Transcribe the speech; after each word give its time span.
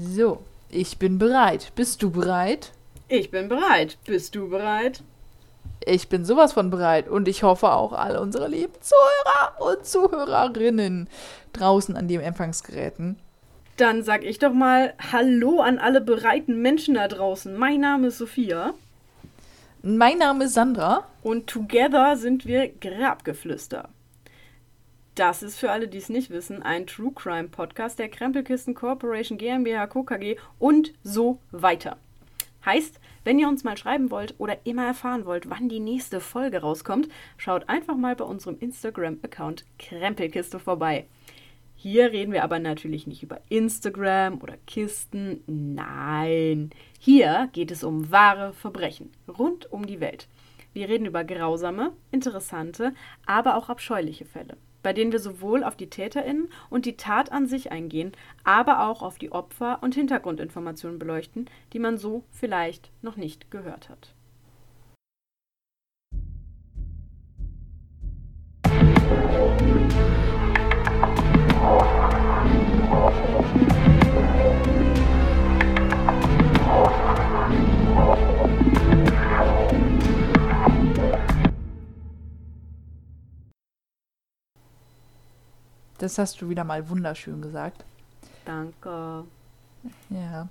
So, 0.00 0.44
ich 0.68 0.98
bin 0.98 1.18
bereit. 1.18 1.72
Bist 1.74 2.02
du 2.04 2.10
bereit? 2.10 2.70
Ich 3.08 3.32
bin 3.32 3.48
bereit. 3.48 3.98
Bist 4.06 4.36
du 4.36 4.48
bereit? 4.48 5.02
Ich 5.84 6.08
bin 6.08 6.24
sowas 6.24 6.52
von 6.52 6.70
bereit 6.70 7.08
und 7.08 7.26
ich 7.26 7.42
hoffe 7.42 7.72
auch 7.72 7.92
alle 7.92 8.20
unsere 8.20 8.46
lieben 8.46 8.74
Zuhörer 8.80 9.60
und 9.60 9.84
Zuhörerinnen 9.84 11.08
draußen 11.52 11.96
an 11.96 12.06
den 12.06 12.20
Empfangsgeräten. 12.20 13.18
Dann 13.76 14.04
sag 14.04 14.24
ich 14.24 14.38
doch 14.38 14.52
mal 14.52 14.94
Hallo 15.12 15.60
an 15.60 15.78
alle 15.78 16.00
bereiten 16.00 16.62
Menschen 16.62 16.94
da 16.94 17.08
draußen. 17.08 17.56
Mein 17.56 17.80
Name 17.80 18.08
ist 18.08 18.18
Sophia. 18.18 18.74
Mein 19.82 20.18
Name 20.18 20.44
ist 20.44 20.54
Sandra. 20.54 21.04
Und 21.22 21.48
together 21.48 22.16
sind 22.16 22.46
wir 22.46 22.68
Grabgeflüster. 22.68 23.88
Das 25.18 25.42
ist 25.42 25.58
für 25.58 25.72
alle, 25.72 25.88
die 25.88 25.98
es 25.98 26.10
nicht 26.10 26.30
wissen, 26.30 26.62
ein 26.62 26.86
True 26.86 27.10
Crime 27.12 27.48
Podcast 27.48 27.98
der 27.98 28.08
Krempelkisten 28.08 28.72
Corporation 28.72 29.36
GmbH 29.36 29.88
Co. 29.88 30.04
KG 30.04 30.36
und 30.60 30.94
so 31.02 31.40
weiter. 31.50 31.96
Heißt, 32.64 33.00
wenn 33.24 33.40
ihr 33.40 33.48
uns 33.48 33.64
mal 33.64 33.76
schreiben 33.76 34.12
wollt 34.12 34.36
oder 34.38 34.58
immer 34.62 34.86
erfahren 34.86 35.26
wollt, 35.26 35.50
wann 35.50 35.68
die 35.68 35.80
nächste 35.80 36.20
Folge 36.20 36.60
rauskommt, 36.60 37.08
schaut 37.36 37.68
einfach 37.68 37.96
mal 37.96 38.14
bei 38.14 38.22
unserem 38.22 38.60
Instagram-Account 38.60 39.64
Krempelkiste 39.80 40.60
vorbei. 40.60 41.06
Hier 41.74 42.12
reden 42.12 42.32
wir 42.32 42.44
aber 42.44 42.60
natürlich 42.60 43.08
nicht 43.08 43.24
über 43.24 43.40
Instagram 43.48 44.40
oder 44.40 44.54
Kisten. 44.68 45.42
Nein, 45.48 46.70
hier 47.00 47.48
geht 47.52 47.72
es 47.72 47.82
um 47.82 48.12
wahre 48.12 48.52
Verbrechen 48.52 49.10
rund 49.26 49.72
um 49.72 49.84
die 49.84 49.98
Welt. 49.98 50.28
Wir 50.74 50.88
reden 50.88 51.06
über 51.06 51.24
grausame, 51.24 51.92
interessante, 52.12 52.94
aber 53.26 53.56
auch 53.56 53.68
abscheuliche 53.68 54.24
Fälle 54.24 54.56
bei 54.82 54.92
denen 54.92 55.12
wir 55.12 55.20
sowohl 55.20 55.64
auf 55.64 55.76
die 55.76 55.90
TäterInnen 55.90 56.48
und 56.70 56.86
die 56.86 56.96
Tat 56.96 57.32
an 57.32 57.46
sich 57.46 57.72
eingehen, 57.72 58.12
aber 58.44 58.86
auch 58.88 59.02
auf 59.02 59.18
die 59.18 59.32
Opfer 59.32 59.78
und 59.82 59.94
Hintergrundinformationen 59.94 60.98
beleuchten, 60.98 61.48
die 61.72 61.78
man 61.78 61.98
so 61.98 62.24
vielleicht 62.30 62.90
noch 63.02 63.16
nicht 63.16 63.50
gehört 63.50 63.88
hat. 63.88 64.14
Das 85.98 86.16
hast 86.16 86.40
du 86.40 86.48
wieder 86.48 86.64
mal 86.64 86.88
wunderschön 86.88 87.42
gesagt. 87.42 87.84
Danke. 88.44 89.24
Ja. 90.10 90.48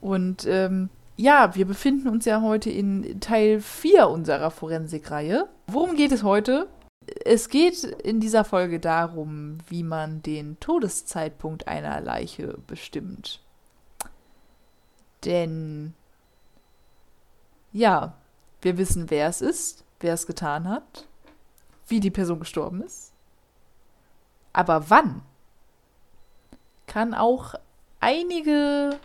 Und 0.00 0.46
ähm, 0.46 0.88
ja, 1.16 1.54
wir 1.54 1.66
befinden 1.66 2.08
uns 2.08 2.24
ja 2.24 2.40
heute 2.40 2.70
in 2.70 3.20
Teil 3.20 3.60
4 3.60 4.08
unserer 4.08 4.50
Forensikreihe. 4.50 5.48
Worum 5.66 5.94
geht 5.94 6.12
es 6.12 6.22
heute? 6.22 6.68
Es 7.24 7.48
geht 7.48 7.84
in 7.84 8.20
dieser 8.20 8.44
Folge 8.44 8.80
darum, 8.80 9.58
wie 9.68 9.82
man 9.82 10.22
den 10.22 10.58
Todeszeitpunkt 10.60 11.68
einer 11.68 12.00
Leiche 12.00 12.58
bestimmt. 12.66 13.40
Denn 15.24 15.94
ja, 17.72 18.14
wir 18.62 18.78
wissen, 18.78 19.10
wer 19.10 19.28
es 19.28 19.42
ist, 19.42 19.84
wer 20.00 20.14
es 20.14 20.26
getan 20.26 20.68
hat, 20.68 21.06
wie 21.88 22.00
die 22.00 22.10
Person 22.10 22.40
gestorben 22.40 22.82
ist 22.82 23.12
aber 24.52 24.90
wann? 24.90 25.22
Kann 26.86 27.14
auch 27.14 27.54
einige 28.00 28.98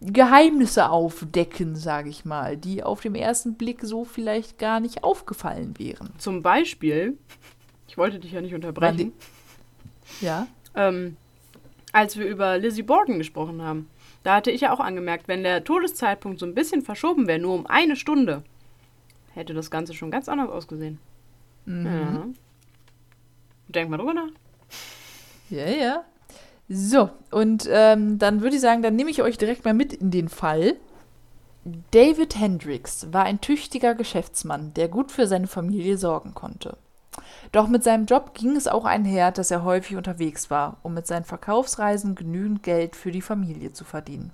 Geheimnisse 0.00 0.90
aufdecken, 0.90 1.76
sage 1.76 2.08
ich 2.08 2.24
mal, 2.24 2.56
die 2.56 2.82
auf 2.82 3.00
dem 3.00 3.14
ersten 3.14 3.54
Blick 3.54 3.82
so 3.82 4.04
vielleicht 4.04 4.58
gar 4.58 4.80
nicht 4.80 5.04
aufgefallen 5.04 5.78
wären. 5.78 6.10
Zum 6.18 6.42
Beispiel, 6.42 7.16
ich 7.86 7.96
wollte 7.96 8.18
dich 8.18 8.32
ja 8.32 8.40
nicht 8.40 8.54
unterbrechen. 8.54 9.12
Ja. 10.20 10.48
Ähm, 10.74 11.16
als 11.92 12.16
wir 12.16 12.26
über 12.26 12.58
Lizzie 12.58 12.82
Borden 12.82 13.18
gesprochen 13.18 13.62
haben, 13.62 13.88
da 14.24 14.36
hatte 14.36 14.50
ich 14.50 14.62
ja 14.62 14.72
auch 14.72 14.80
angemerkt, 14.80 15.28
wenn 15.28 15.42
der 15.42 15.62
Todeszeitpunkt 15.62 16.40
so 16.40 16.46
ein 16.46 16.54
bisschen 16.54 16.82
verschoben 16.82 17.28
wäre, 17.28 17.38
nur 17.38 17.54
um 17.54 17.66
eine 17.66 17.96
Stunde, 17.96 18.42
hätte 19.34 19.54
das 19.54 19.70
Ganze 19.70 19.94
schon 19.94 20.10
ganz 20.10 20.28
anders 20.28 20.50
ausgesehen. 20.50 20.98
Mhm. 21.64 21.86
Ja. 21.86 22.26
Denk 23.74 23.90
mal 23.90 23.96
drüber 23.96 24.14
nach. 24.14 24.28
Ja, 25.50 25.66
ja. 25.66 26.04
So, 26.68 27.10
und 27.30 27.68
ähm, 27.70 28.18
dann 28.18 28.40
würde 28.40 28.56
ich 28.56 28.62
sagen, 28.62 28.82
dann 28.82 28.96
nehme 28.96 29.10
ich 29.10 29.22
euch 29.22 29.36
direkt 29.36 29.64
mal 29.64 29.74
mit 29.74 29.92
in 29.92 30.10
den 30.10 30.28
Fall. 30.28 30.76
David 31.90 32.36
Hendricks 32.36 33.12
war 33.12 33.24
ein 33.24 33.40
tüchtiger 33.40 33.94
Geschäftsmann, 33.94 34.72
der 34.74 34.88
gut 34.88 35.12
für 35.12 35.26
seine 35.26 35.46
Familie 35.46 35.98
sorgen 35.98 36.34
konnte. 36.34 36.76
Doch 37.52 37.68
mit 37.68 37.84
seinem 37.84 38.06
Job 38.06 38.34
ging 38.34 38.56
es 38.56 38.66
auch 38.66 38.84
einher, 38.84 39.32
dass 39.32 39.50
er 39.50 39.64
häufig 39.64 39.96
unterwegs 39.96 40.50
war, 40.50 40.78
um 40.82 40.94
mit 40.94 41.06
seinen 41.06 41.24
Verkaufsreisen 41.24 42.14
genügend 42.14 42.62
Geld 42.62 42.96
für 42.96 43.12
die 43.12 43.20
Familie 43.20 43.72
zu 43.72 43.84
verdienen. 43.84 44.32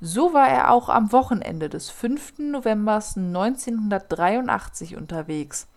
So 0.00 0.34
war 0.34 0.48
er 0.48 0.72
auch 0.72 0.88
am 0.88 1.12
Wochenende 1.12 1.68
des 1.68 1.90
5. 1.90 2.38
November 2.38 2.96
1983 2.96 4.96
unterwegs, 4.96 5.68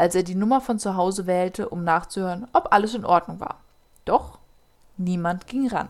als 0.00 0.14
er 0.14 0.22
die 0.22 0.34
Nummer 0.34 0.62
von 0.62 0.78
zu 0.78 0.96
Hause 0.96 1.26
wählte, 1.26 1.68
um 1.68 1.84
nachzuhören, 1.84 2.46
ob 2.54 2.72
alles 2.72 2.94
in 2.94 3.04
Ordnung 3.04 3.38
war. 3.38 3.60
Doch 4.06 4.38
niemand 4.96 5.46
ging 5.46 5.68
ran. 5.68 5.88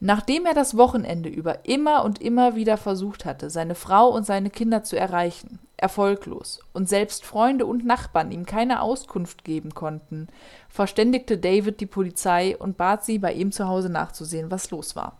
Nachdem 0.00 0.44
er 0.44 0.52
das 0.52 0.76
Wochenende 0.76 1.28
über 1.28 1.64
immer 1.66 2.04
und 2.04 2.20
immer 2.20 2.56
wieder 2.56 2.78
versucht 2.78 3.24
hatte, 3.24 3.48
seine 3.48 3.76
Frau 3.76 4.08
und 4.08 4.26
seine 4.26 4.50
Kinder 4.50 4.82
zu 4.82 4.98
erreichen, 4.98 5.60
erfolglos, 5.76 6.58
und 6.72 6.88
selbst 6.88 7.24
Freunde 7.24 7.64
und 7.64 7.86
Nachbarn 7.86 8.32
ihm 8.32 8.44
keine 8.44 8.82
Auskunft 8.82 9.44
geben 9.44 9.72
konnten, 9.72 10.26
verständigte 10.68 11.38
David 11.38 11.78
die 11.78 11.86
Polizei 11.86 12.56
und 12.58 12.76
bat 12.76 13.04
sie, 13.04 13.20
bei 13.20 13.34
ihm 13.34 13.52
zu 13.52 13.68
Hause 13.68 13.88
nachzusehen, 13.88 14.50
was 14.50 14.72
los 14.72 14.96
war. 14.96 15.16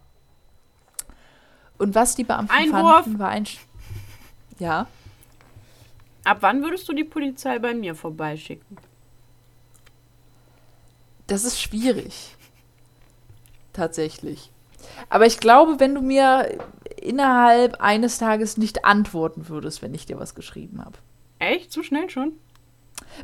Und 1.79 1.95
was 1.95 2.17
die 2.17 2.25
Beamten 2.25 2.53
Einwurf. 2.53 3.05
fanden, 3.05 3.19
war 3.21 3.29
ein... 3.29 3.47
Sch 3.47 3.61
ja? 4.59 4.89
Ab 6.27 6.39
wann 6.41 6.61
würdest 6.65 6.89
du 6.89 6.93
die 6.93 7.05
Polizei 7.05 7.61
bei 7.61 7.73
mir 7.73 7.95
vorbeischicken? 7.95 8.79
Das 11.29 11.45
ist 11.45 11.61
schwierig. 11.61 12.35
Tatsächlich. 13.73 14.51
Aber 15.09 15.27
ich 15.27 15.39
glaube, 15.39 15.79
wenn 15.79 15.95
du 15.95 16.01
mir 16.01 16.59
innerhalb 17.01 17.81
eines 17.81 18.19
Tages 18.19 18.57
nicht 18.57 18.85
antworten 18.85 19.49
würdest, 19.49 19.83
wenn 19.83 19.95
ich 19.95 20.05
dir 20.07 20.19
was 20.19 20.35
geschrieben 20.35 20.85
habe. 20.85 20.99
Echt? 21.39 21.71
So 21.71 21.85
schnell 21.85 22.11
schon? 22.11 22.33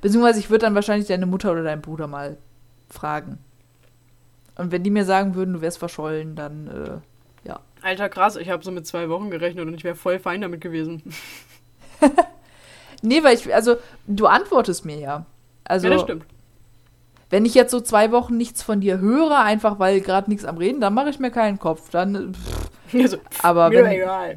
Beziehungsweise 0.01 0.39
ich 0.39 0.49
würde 0.49 0.67
dann 0.67 0.77
wahrscheinlich 0.77 1.09
deine 1.09 1.27
Mutter 1.27 1.51
oder 1.51 1.65
deinen 1.65 1.83
Bruder 1.83 2.07
mal 2.07 2.39
fragen. 2.89 3.39
Und 4.55 4.71
wenn 4.71 4.84
die 4.84 4.91
mir 4.91 5.05
sagen 5.05 5.34
würden, 5.34 5.55
du 5.55 5.61
wärst 5.61 5.79
verschollen, 5.79 6.37
dann 6.37 6.69
äh, 6.69 7.49
ja. 7.49 7.59
Alter, 7.81 8.09
krass, 8.09 8.37
ich 8.37 8.49
habe 8.49 8.63
so 8.63 8.71
mit 8.71 8.87
zwei 8.87 9.09
Wochen 9.09 9.29
gerechnet 9.29 9.67
und 9.67 9.75
ich 9.75 9.83
wäre 9.83 9.97
voll 9.97 10.21
fein 10.21 10.41
damit 10.41 10.61
gewesen. 10.61 11.03
Nee, 13.03 13.23
weil 13.23 13.37
ich, 13.37 13.53
also, 13.55 13.77
du 14.07 14.27
antwortest 14.27 14.85
mir 14.85 14.99
ja. 14.99 15.27
Also, 15.65 15.89
ja, 15.89 15.95
das 15.95 16.03
stimmt. 16.03 16.25
Wenn 17.31 17.45
ich 17.47 17.55
jetzt 17.55 17.71
so 17.71 17.81
zwei 17.81 18.13
Wochen 18.13 18.37
nichts 18.37 18.63
von 18.63 18.81
dir 18.81 18.99
höre, 18.99 19.39
einfach 19.39 19.79
weil 19.79 20.01
gerade 20.01 20.31
nichts 20.31 20.45
am 20.45 20.59
Reden, 20.59 20.81
dann 20.81 20.95
mache 20.95 21.11
ich 21.11 21.19
mir 21.19 21.31
keinen 21.31 21.59
Kopf. 21.59 21.91
Dann. 21.91 22.35
Pff, 22.35 22.95
also, 22.95 23.17
aber 23.43 23.71
mir 23.71 23.85
wenn, 23.85 23.93
egal. 23.93 24.37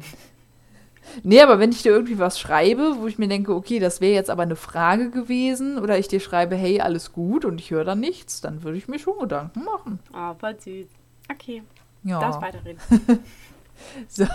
Nee, 1.22 1.40
aber 1.40 1.58
wenn 1.58 1.70
ich 1.70 1.82
dir 1.82 1.92
irgendwie 1.92 2.18
was 2.18 2.38
schreibe, 2.38 2.96
wo 2.98 3.06
ich 3.06 3.18
mir 3.18 3.28
denke, 3.28 3.54
okay, 3.54 3.78
das 3.78 4.00
wäre 4.00 4.14
jetzt 4.14 4.30
aber 4.30 4.42
eine 4.42 4.56
Frage 4.56 5.10
gewesen, 5.10 5.78
oder 5.78 5.98
ich 5.98 6.08
dir 6.08 6.20
schreibe, 6.20 6.56
hey, 6.56 6.80
alles 6.80 7.12
gut 7.12 7.44
und 7.44 7.60
ich 7.60 7.70
höre 7.70 7.84
dann 7.84 8.00
nichts, 8.00 8.40
dann 8.40 8.62
würde 8.62 8.78
ich 8.78 8.88
mir 8.88 8.98
schon 8.98 9.18
Gedanken 9.18 9.64
machen. 9.64 9.98
Ah, 10.12 10.32
oh, 10.32 10.34
voll 10.38 10.58
süß. 10.58 10.88
Okay. 11.30 11.62
Ja. 12.02 12.20
Darfst 12.20 12.40
weiterreden. 12.40 12.80
so. 14.08 14.26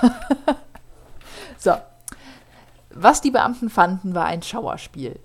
so. 1.58 1.74
Was 2.94 3.22
die 3.22 3.32
Beamten 3.32 3.70
fanden, 3.70 4.16
war 4.16 4.26
ein 4.26 4.42
Schauerspiel. 4.42 5.20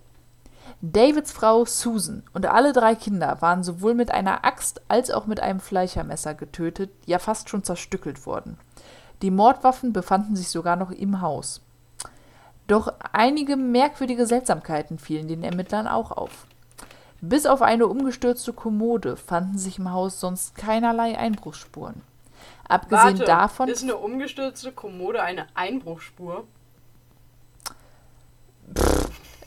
Davids 0.82 1.32
Frau 1.32 1.64
Susan 1.64 2.22
und 2.34 2.46
alle 2.46 2.72
drei 2.72 2.94
Kinder 2.94 3.38
waren 3.40 3.62
sowohl 3.62 3.94
mit 3.94 4.10
einer 4.10 4.44
Axt 4.44 4.82
als 4.88 5.10
auch 5.10 5.26
mit 5.26 5.40
einem 5.40 5.60
Fleischermesser 5.60 6.34
getötet, 6.34 6.90
ja 7.06 7.18
fast 7.18 7.48
schon 7.48 7.64
zerstückelt 7.64 8.26
worden. 8.26 8.58
Die 9.22 9.30
Mordwaffen 9.30 9.92
befanden 9.92 10.36
sich 10.36 10.48
sogar 10.48 10.76
noch 10.76 10.90
im 10.90 11.22
Haus. 11.22 11.62
Doch 12.66 12.92
einige 13.12 13.56
merkwürdige 13.56 14.26
Seltsamkeiten 14.26 14.98
fielen 14.98 15.28
den 15.28 15.42
Ermittlern 15.42 15.86
auch 15.86 16.10
auf. 16.10 16.46
Bis 17.20 17.46
auf 17.46 17.62
eine 17.62 17.86
umgestürzte 17.86 18.52
Kommode 18.52 19.16
fanden 19.16 19.56
sich 19.56 19.78
im 19.78 19.90
Haus 19.90 20.20
sonst 20.20 20.54
keinerlei 20.56 21.16
Einbruchsspuren. 21.16 22.02
Abgesehen 22.68 23.18
Warte, 23.18 23.24
davon. 23.24 23.68
Ist 23.68 23.82
eine 23.82 23.96
umgestürzte 23.96 24.72
Kommode 24.72 25.22
eine 25.22 25.46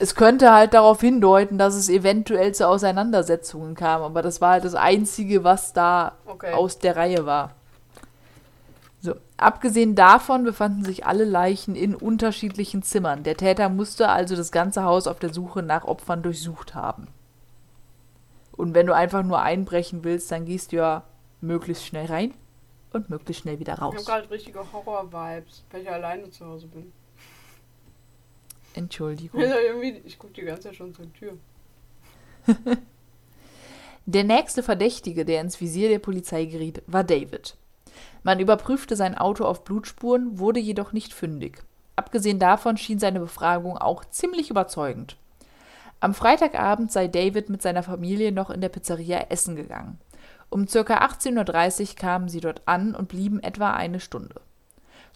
Es 0.01 0.16
könnte 0.16 0.54
halt 0.54 0.74
darauf 0.74 1.01
hindeuten, 1.01 1.57
dass 1.57 1.75
es 1.75 1.89
eventuell 1.89 2.54
zu 2.54 2.68
Auseinandersetzungen 2.68 3.75
kam, 3.75 4.01
aber 4.01 4.21
das 4.21 4.39
war 4.39 4.51
halt 4.51 4.63
das 4.63 4.75
Einzige, 4.75 5.44
was 5.44 5.74
da 5.74 6.13
Okay. 6.25 6.54
aus 6.54 6.80
der 6.80 6.95
Reihe 6.95 7.25
war. 7.25 7.51
So, 9.01 9.16
abgesehen 9.38 9.95
davon 9.95 10.44
befanden 10.44 10.83
sich 10.86 11.06
alle 11.06 11.24
Leichen 11.25 11.75
in 11.75 11.95
unterschiedlichen 11.95 12.81
Zimmern. 12.83 13.24
Der 13.24 13.36
Täter 13.38 13.69
musste 13.69 14.10
also 14.10 14.36
das 14.36 14.51
ganze 14.51 14.83
Haus 14.83 15.07
auf 15.07 15.19
der 15.19 15.33
Suche 15.33 15.63
nach 15.63 15.86
Opfern 15.86 16.21
durchsucht 16.21 16.75
haben. 16.75 17.07
Und 18.56 18.74
wenn 18.74 18.88
du 18.88 18.94
einfach 18.94 19.24
nur 19.24 19.42
einbrechen 19.42 20.04
willst, 20.04 20.31
dann 20.31 20.45
gehst 20.45 20.71
du 20.74 20.77
ja 20.77 21.04
möglichst 21.39 21.86
schnell 21.86 22.07
rein 22.07 22.33
und 22.92 23.10
möglichst 23.10 23.44
schnell 23.44 23.60
wieder 23.60 23.74
Ich 23.75 23.80
habe 23.81 23.95
raus. 23.95 24.06
gerade 24.06 24.30
richtige 24.30 24.60
Horror-Vibes, 24.74 25.63
weil 25.71 25.81
ich 25.81 25.89
alleine 25.89 26.30
zu 26.30 26.45
Hause 26.45 26.68
bin. 26.68 26.92
Entschuldigung. 28.80 29.42
Ich 30.06 30.18
gucke 30.18 30.34
die 30.34 30.42
ganze 30.42 30.64
Zeit 30.64 30.76
schon 30.76 30.94
zur 30.94 31.12
Tür. 31.14 31.38
Der 34.06 34.24
nächste 34.24 34.64
Verdächtige, 34.64 35.24
der 35.24 35.42
ins 35.42 35.62
Visier 35.62 35.88
der 35.88 36.00
Polizei 36.00 36.46
geriet, 36.46 36.81
war 36.88 37.04
David. 37.04 37.56
Man 38.24 38.40
überprüfte 38.40 38.96
sein 38.96 39.16
Auto 39.16 39.46
auf 39.46 39.64
Blutspuren, 39.64 40.40
wurde 40.40 40.60
jedoch 40.60 40.94
nicht 40.94 41.14
fündig. 41.14 41.62
Abgesehen 41.96 42.40
davon 42.40 42.78
schien 42.78 42.98
seine 42.98 43.20
Befragung 43.20 43.78
auch 43.78 44.04
ziemlich 44.06 44.50
überzeugend. 44.50 45.16
Am 46.00 46.16
Freitagabend 46.16 46.92
sei 46.92 47.08
David 47.08 47.50
mit 47.50 47.62
seiner 47.62 47.84
Familie 47.84 48.31
noch 48.31 48.50
in 48.50 48.62
der 48.62 48.70
Pizzeria 48.70 49.28
essen 49.30 49.56
gegangen. 49.56 50.00
Um 50.50 50.66
ca. 50.66 50.80
18.30 50.80 51.90
Uhr 51.90 51.96
kamen 51.96 52.30
sie 52.30 52.40
dort 52.40 52.64
an 52.66 52.96
und 52.96 53.10
blieben 53.10 53.44
etwa 53.44 53.74
eine 53.74 54.00
Stunde. 54.00 54.42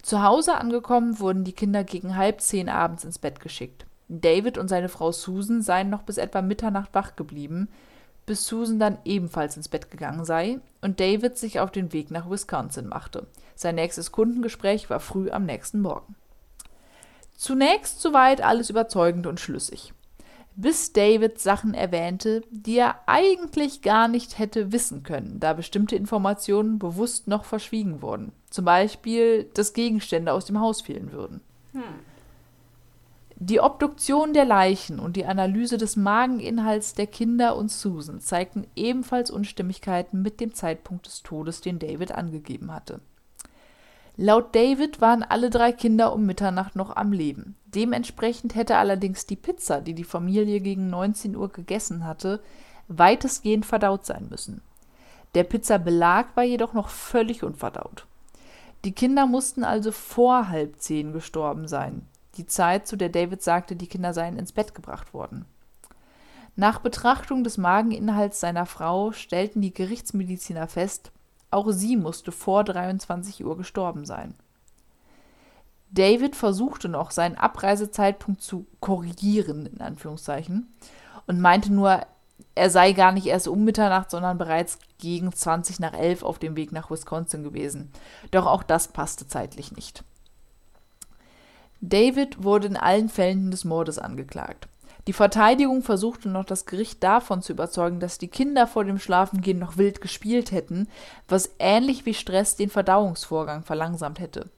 Zu 0.04 0.22
Hause 0.22 0.56
angekommen 0.56 1.18
wurden 1.18 1.44
die 1.44 1.54
Kinder 1.54 1.82
gegen 1.82 2.14
halb 2.14 2.42
zehn 2.42 2.68
abends 2.68 3.04
ins 3.04 3.18
Bett 3.18 3.40
geschickt. 3.40 3.86
David 4.08 4.58
und 4.58 4.68
seine 4.68 4.90
Frau 4.90 5.12
Susan 5.12 5.62
seien 5.62 5.88
noch 5.88 6.02
bis 6.02 6.18
etwa 6.18 6.42
Mitternacht 6.42 6.90
wach 6.92 7.16
geblieben, 7.16 7.70
bis 8.26 8.46
Susan 8.46 8.78
dann 8.78 8.98
ebenfalls 9.06 9.56
ins 9.56 9.70
Bett 9.70 9.90
gegangen 9.90 10.26
sei 10.26 10.58
und 10.82 11.00
David 11.00 11.38
sich 11.38 11.58
auf 11.58 11.70
den 11.70 11.94
Weg 11.94 12.10
nach 12.10 12.28
Wisconsin 12.28 12.86
machte. 12.86 13.26
Sein 13.54 13.76
nächstes 13.76 14.12
Kundengespräch 14.12 14.90
war 14.90 15.00
früh 15.00 15.30
am 15.30 15.46
nächsten 15.46 15.80
Morgen. 15.80 16.16
Zunächst 17.34 18.02
soweit 18.02 18.42
alles 18.42 18.68
überzeugend 18.68 19.26
und 19.26 19.40
schlüssig. 19.40 19.94
Bis 20.56 20.92
David 20.92 21.40
Sachen 21.40 21.74
erwähnte, 21.74 22.42
die 22.50 22.78
er 22.78 23.00
eigentlich 23.06 23.82
gar 23.82 24.06
nicht 24.06 24.38
hätte 24.38 24.70
wissen 24.70 25.02
können, 25.02 25.40
da 25.40 25.52
bestimmte 25.52 25.96
Informationen 25.96 26.78
bewusst 26.78 27.26
noch 27.26 27.44
verschwiegen 27.44 28.02
wurden. 28.02 28.32
Zum 28.50 28.64
Beispiel, 28.64 29.50
dass 29.54 29.72
Gegenstände 29.72 30.32
aus 30.32 30.44
dem 30.44 30.60
Haus 30.60 30.80
fehlen 30.80 31.10
würden. 31.10 31.40
Die 33.36 33.60
Obduktion 33.60 34.32
der 34.32 34.44
Leichen 34.44 35.00
und 35.00 35.16
die 35.16 35.26
Analyse 35.26 35.76
des 35.76 35.96
Mageninhalts 35.96 36.94
der 36.94 37.08
Kinder 37.08 37.56
und 37.56 37.70
Susan 37.70 38.20
zeigten 38.20 38.64
ebenfalls 38.76 39.32
Unstimmigkeiten 39.32 40.22
mit 40.22 40.40
dem 40.40 40.54
Zeitpunkt 40.54 41.06
des 41.06 41.24
Todes, 41.24 41.60
den 41.62 41.80
David 41.80 42.12
angegeben 42.12 42.72
hatte. 42.72 43.00
Laut 44.16 44.54
David 44.54 45.00
waren 45.00 45.24
alle 45.24 45.50
drei 45.50 45.72
Kinder 45.72 46.12
um 46.12 46.24
Mitternacht 46.24 46.76
noch 46.76 46.94
am 46.94 47.12
Leben. 47.12 47.56
Dementsprechend 47.66 48.54
hätte 48.54 48.76
allerdings 48.76 49.26
die 49.26 49.36
Pizza, 49.36 49.80
die 49.80 49.94
die 49.94 50.04
Familie 50.04 50.60
gegen 50.60 50.88
19 50.88 51.34
Uhr 51.34 51.48
gegessen 51.48 52.04
hatte, 52.04 52.40
weitestgehend 52.86 53.66
verdaut 53.66 54.06
sein 54.06 54.28
müssen. 54.30 54.62
Der 55.34 55.42
Pizzabelag 55.42 56.26
war 56.36 56.44
jedoch 56.44 56.74
noch 56.74 56.90
völlig 56.90 57.42
unverdaut. 57.42 58.06
Die 58.84 58.92
Kinder 58.92 59.26
mussten 59.26 59.64
also 59.64 59.90
vor 59.90 60.48
halb 60.48 60.78
zehn 60.80 61.12
gestorben 61.12 61.66
sein, 61.66 62.06
die 62.36 62.46
Zeit, 62.46 62.86
zu 62.86 62.96
der 62.96 63.08
David 63.08 63.42
sagte, 63.42 63.74
die 63.74 63.86
Kinder 63.86 64.12
seien 64.12 64.38
ins 64.38 64.52
Bett 64.52 64.74
gebracht 64.74 65.14
worden. 65.14 65.46
Nach 66.54 66.78
Betrachtung 66.78 67.42
des 67.42 67.58
Mageninhalts 67.58 68.38
seiner 68.38 68.66
Frau 68.66 69.10
stellten 69.10 69.60
die 69.60 69.74
Gerichtsmediziner 69.74 70.68
fest, 70.68 71.10
auch 71.54 71.70
sie 71.70 71.96
musste 71.96 72.32
vor 72.32 72.64
23 72.64 73.44
Uhr 73.44 73.56
gestorben 73.56 74.04
sein. 74.04 74.34
David 75.90 76.34
versuchte 76.34 76.88
noch, 76.88 77.12
seinen 77.12 77.36
Abreisezeitpunkt 77.36 78.42
zu 78.42 78.66
korrigieren, 78.80 79.66
in 79.66 79.80
Anführungszeichen, 79.80 80.74
und 81.26 81.40
meinte 81.40 81.72
nur, 81.72 82.00
er 82.56 82.70
sei 82.70 82.92
gar 82.92 83.12
nicht 83.12 83.26
erst 83.26 83.46
um 83.46 83.64
Mitternacht, 83.64 84.10
sondern 84.10 84.36
bereits 84.36 84.78
gegen 84.98 85.32
20 85.32 85.78
nach 85.80 85.94
11 85.94 86.24
auf 86.24 86.38
dem 86.38 86.56
Weg 86.56 86.72
nach 86.72 86.90
Wisconsin 86.90 87.44
gewesen. 87.44 87.92
Doch 88.32 88.46
auch 88.46 88.62
das 88.64 88.88
passte 88.88 89.28
zeitlich 89.28 89.72
nicht. 89.72 90.02
David 91.80 92.42
wurde 92.42 92.66
in 92.66 92.76
allen 92.76 93.08
Fällen 93.08 93.50
des 93.50 93.64
Mordes 93.64 93.98
angeklagt. 93.98 94.68
Die 95.06 95.12
Verteidigung 95.12 95.82
versuchte 95.82 96.30
noch 96.30 96.44
das 96.44 96.64
Gericht 96.64 97.02
davon 97.04 97.42
zu 97.42 97.52
überzeugen, 97.52 98.00
dass 98.00 98.18
die 98.18 98.28
Kinder 98.28 98.66
vor 98.66 98.84
dem 98.84 98.98
Schlafengehen 98.98 99.58
noch 99.58 99.76
wild 99.76 100.00
gespielt 100.00 100.50
hätten, 100.50 100.88
was 101.28 101.54
ähnlich 101.58 102.06
wie 102.06 102.14
Stress 102.14 102.56
den 102.56 102.70
Verdauungsvorgang 102.70 103.64
verlangsamt 103.64 104.18
hätte. 104.18 104.48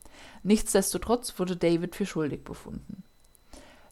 Nichtsdestotrotz 0.43 1.37
wurde 1.37 1.57
David 1.57 1.95
für 1.95 2.05
schuldig 2.05 2.45
befunden. 2.45 3.03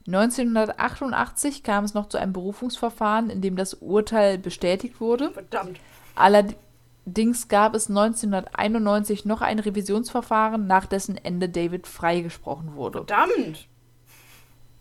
1988 0.07 1.63
kam 1.63 1.83
es 1.83 1.93
noch 1.93 2.07
zu 2.09 2.17
einem 2.17 2.31
Berufungsverfahren, 2.31 3.29
in 3.29 3.41
dem 3.41 3.55
das 3.55 3.73
Urteil 3.73 4.37
bestätigt 4.37 5.01
wurde. 5.01 5.31
Verdammt. 5.31 5.79
Allerdings 6.13 7.47
gab 7.47 7.73
es 7.73 7.89
1991 7.89 9.25
noch 9.25 9.41
ein 9.41 9.59
Revisionsverfahren, 9.59 10.67
nach 10.67 10.85
dessen 10.85 11.17
Ende 11.17 11.49
David 11.49 11.87
freigesprochen 11.87 12.75
wurde. 12.75 12.99
Verdammt. 12.99 13.67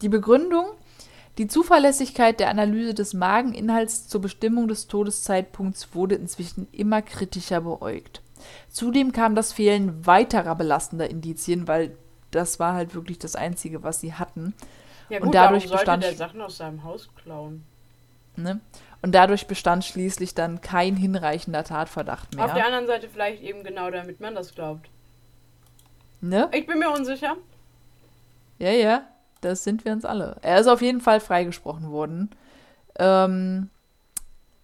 Die 0.03 0.11
Begründung? 0.11 0.67
Die 1.39 1.49
Zuverlässigkeit 1.49 2.39
der 2.39 2.49
Analyse 2.49 2.95
des 2.95 3.13
Mageninhalts 3.13 4.09
zur 4.09 4.21
Bestimmung 4.21 4.69
des 4.69 4.87
Todeszeitpunkts 4.87 5.95
wurde 5.95 6.15
inzwischen 6.15 6.69
immer 6.71 7.03
kritischer 7.03 7.61
beäugt. 7.61 8.23
Zudem 8.69 9.11
kam 9.13 9.35
das 9.35 9.53
Fehlen 9.53 10.07
weiterer 10.07 10.55
belastender 10.55 11.11
Indizien, 11.11 11.67
weil 11.67 11.97
das 12.31 12.61
war 12.61 12.75
halt 12.75 12.95
wirklich 12.95 13.19
das 13.19 13.35
Einzige, 13.37 13.83
was 13.83 14.01
sie 14.01 14.15
hatten. 14.15 14.55
Ja 15.09 15.19
Und 15.19 15.27
gut, 15.27 15.35
dadurch 15.35 15.65
warum 15.65 15.79
sollte 15.79 15.85
bestand- 15.85 16.03
der 16.05 16.15
Sachen 16.15 16.41
aus 16.41 16.57
seinem 16.57 16.85
Haus 16.85 17.09
klauen? 17.23 17.65
Ne? 18.37 18.61
Und 19.03 19.15
dadurch 19.15 19.47
bestand 19.47 19.85
schließlich 19.85 20.35
dann 20.35 20.61
kein 20.61 20.97
hinreichender 20.97 21.63
Tatverdacht 21.65 22.29
Auf 22.39 22.47
der 22.47 22.55
mehr. 22.55 22.67
anderen 22.67 22.87
Seite 22.87 23.09
vielleicht 23.09 23.43
eben 23.43 23.63
genau 23.65 23.91
damit 23.91 24.21
man 24.21 24.35
das 24.35 24.55
glaubt. 24.55 24.89
Ne? 26.21 26.49
Ich 26.53 26.67
bin 26.67 26.79
mir 26.79 26.91
unsicher. 26.91 27.37
Ja, 28.59 28.71
ja, 28.71 29.03
das 29.45 29.65
sind 29.65 29.85
wir 29.85 29.93
uns 29.93 30.05
alle. 30.05 30.37
Er 30.43 30.61
ist 30.61 30.67
auf 30.67 30.83
jeden 30.83 31.01
Fall 31.01 31.21
freigesprochen 31.21 31.91
worden. 31.91 32.31
Ähm, 32.99 33.71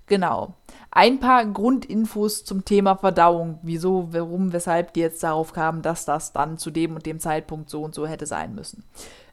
genau. 0.07 0.55
Ein 0.91 1.21
paar 1.21 1.45
Grundinfos 1.47 2.45
zum 2.45 2.65
Thema 2.65 2.97
Verdauung. 2.97 3.59
Wieso, 3.63 4.09
warum, 4.13 4.53
weshalb 4.53 4.93
die 4.95 5.01
jetzt 5.01 5.23
darauf 5.23 5.53
kamen, 5.53 5.83
dass 5.83 6.05
das 6.05 6.33
dann 6.33 6.59
zu 6.59 6.71
dem 6.71 6.95
und 6.95 7.07
dem 7.07 7.21
Zeitpunkt 7.21 7.71
so 7.71 7.83
und 7.83 7.95
so 7.95 8.07
hätte 8.07 8.27
sein 8.27 8.55
müssen. 8.55 8.85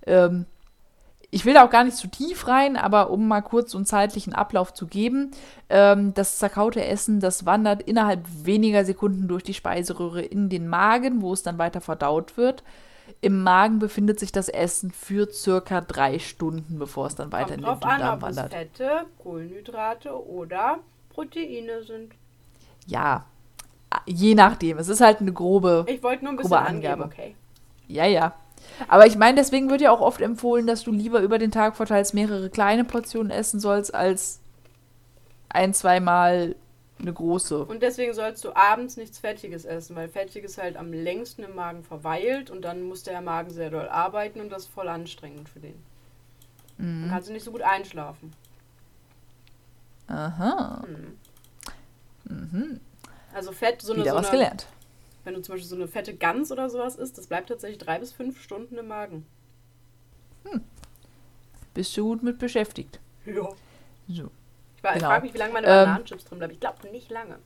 Ähm, 0.06 0.46
ich 1.30 1.46
will 1.46 1.54
da 1.54 1.66
auch 1.66 1.70
gar 1.70 1.84
nicht 1.84 1.98
zu 1.98 2.08
tief 2.08 2.48
rein, 2.48 2.78
aber 2.78 3.10
um 3.10 3.28
mal 3.28 3.42
kurz 3.42 3.72
so 3.72 3.78
einen 3.78 3.86
zeitlichen 3.86 4.34
Ablauf 4.34 4.74
zu 4.74 4.88
geben, 4.88 5.32
ähm, 5.70 6.14
das 6.14 6.38
zerkaute 6.38 6.84
Essen, 6.86 7.20
das 7.20 7.46
wandert 7.46 7.84
innerhalb 7.84 8.22
weniger 8.44 8.86
Sekunden 8.86 9.28
durch 9.28 9.44
die 9.44 9.54
Speiseröhre 9.54 10.22
in 10.22 10.48
den 10.48 10.68
Magen, 10.68 11.22
wo 11.22 11.34
es 11.34 11.44
dann 11.44 11.58
weiter 11.58 11.82
verdaut 11.82 12.38
wird. 12.38 12.64
Im 13.22 13.44
Magen 13.44 13.80
befindet 13.80 14.20
sich 14.20 14.32
das 14.32 14.50
Essen 14.50 14.92
für 14.92 15.32
circa 15.32 15.82
drei 15.82 16.20
Stunden, 16.20 16.78
bevor 16.78 17.08
es 17.08 17.16
dann 17.16 17.32
weiter 17.32 17.56
in 17.56 17.62
Kommt 17.62 17.84
den 17.84 17.90
drauf 17.90 17.92
an, 17.92 18.00
Dünndarm 18.00 18.24
ob 18.24 18.30
es 18.30 18.36
wandert. 18.38 18.54
Fette, 18.54 19.06
Kohlenhydrate 19.20 20.28
oder 20.28 20.80
Proteine 21.10 21.84
sind. 21.84 22.14
Ja, 22.86 23.26
je 24.06 24.36
nachdem. 24.36 24.78
Es 24.78 24.88
ist 24.88 25.02
halt 25.02 25.20
eine 25.22 25.34
grobe 25.34 25.86
Ich 25.88 26.04
wollte 26.04 26.24
nur 26.24 26.34
ein 26.34 26.38
bisschen 26.38 26.52
Grobe 26.52 26.66
angeben, 26.66 26.94
Angabe. 26.94 27.14
okay. 27.14 27.36
Ja, 27.88 28.06
ja. 28.06 28.34
Aber 28.88 29.08
ich 29.08 29.18
meine, 29.18 29.36
deswegen 29.36 29.70
wird 29.70 29.82
ja 29.82 29.92
auch 29.92 30.02
oft 30.02 30.22
empfohlen, 30.22 30.68
dass 30.68 30.84
du 30.84 30.92
lieber 30.92 31.22
über 31.22 31.40
den 31.40 31.52
Tag 31.52 31.76
verteilt 31.76 32.14
mehrere 32.14 32.50
kleine 32.50 32.84
Portionen 32.84 33.32
essen 33.32 33.60
sollst, 33.60 33.94
als 33.96 34.40
ein, 35.50 35.74
zweimal 35.74 36.56
eine 37.00 37.14
große. 37.14 37.66
Und 37.66 37.82
deswegen 37.84 38.14
sollst 38.14 38.44
du 38.44 38.56
abends 38.56 38.98
nichts 38.98 39.20
Fettiges 39.20 39.66
essen, 39.66 39.96
weil 39.96 40.10
Fettiges 40.10 40.58
halt 40.58 40.78
am 40.78 40.92
längsten 40.92 41.44
im 41.44 41.56
Magen 41.56 41.84
verweilt 41.84 42.50
und 42.50 42.64
dann 42.64 42.84
muss 42.84 43.04
der 43.04 43.22
Magen 43.22 43.52
sehr 43.52 43.70
doll 43.70 43.88
arbeiten 43.88 44.42
und 44.42 44.50
das 44.50 44.64
ist 44.64 44.72
voll 44.72 44.88
anstrengend 44.88 45.50
für 45.50 45.60
den. 45.60 45.76
Mhm. 46.78 47.02
Dann 47.02 47.10
kannst 47.12 47.30
du 47.30 47.34
nicht 47.34 47.44
so 47.44 47.52
gut 47.52 47.62
einschlafen. 47.62 48.34
Aha. 50.08 50.84
Hm. 50.86 51.18
Mhm. 52.24 52.80
Also 53.34 53.52
Fett, 53.52 53.82
so 53.82 53.94
eine, 53.94 54.02
Wieder 54.02 54.12
so 54.12 54.18
was 54.18 54.28
eine 54.30 54.38
gelernt. 54.38 54.68
wenn 55.24 55.34
du 55.34 55.42
zum 55.42 55.54
Beispiel 55.54 55.70
so 55.70 55.76
eine 55.76 55.88
fette 55.88 56.16
Gans 56.16 56.52
oder 56.52 56.70
sowas 56.70 56.96
isst, 56.96 57.18
das 57.18 57.28
bleibt 57.28 57.50
tatsächlich 57.50 57.78
drei 57.78 58.00
bis 58.00 58.12
fünf 58.14 58.42
Stunden 58.42 58.78
im 58.78 58.88
Magen. 58.88 59.26
Bist 61.74 61.96
du 61.98 62.06
gut 62.06 62.24
mit 62.24 62.40
beschäftigt. 62.40 63.00
Ja. 63.26 63.50
So. 64.08 64.32
Ich, 64.88 64.90
war- 64.90 64.96
ich 64.96 65.00
Genau. 65.02 65.10
frage 65.12 65.26
mich, 65.26 65.34
wie 65.34 65.38
lange 65.38 65.54
meine 65.54 65.68
Ähm, 65.68 65.74
Bananenchips 65.86 66.26
drin 66.26 66.38
bleiben. 66.40 66.54
Ich 66.54 66.60
glaube 66.60 66.88
nicht 66.92 67.10
lange. 67.12 67.38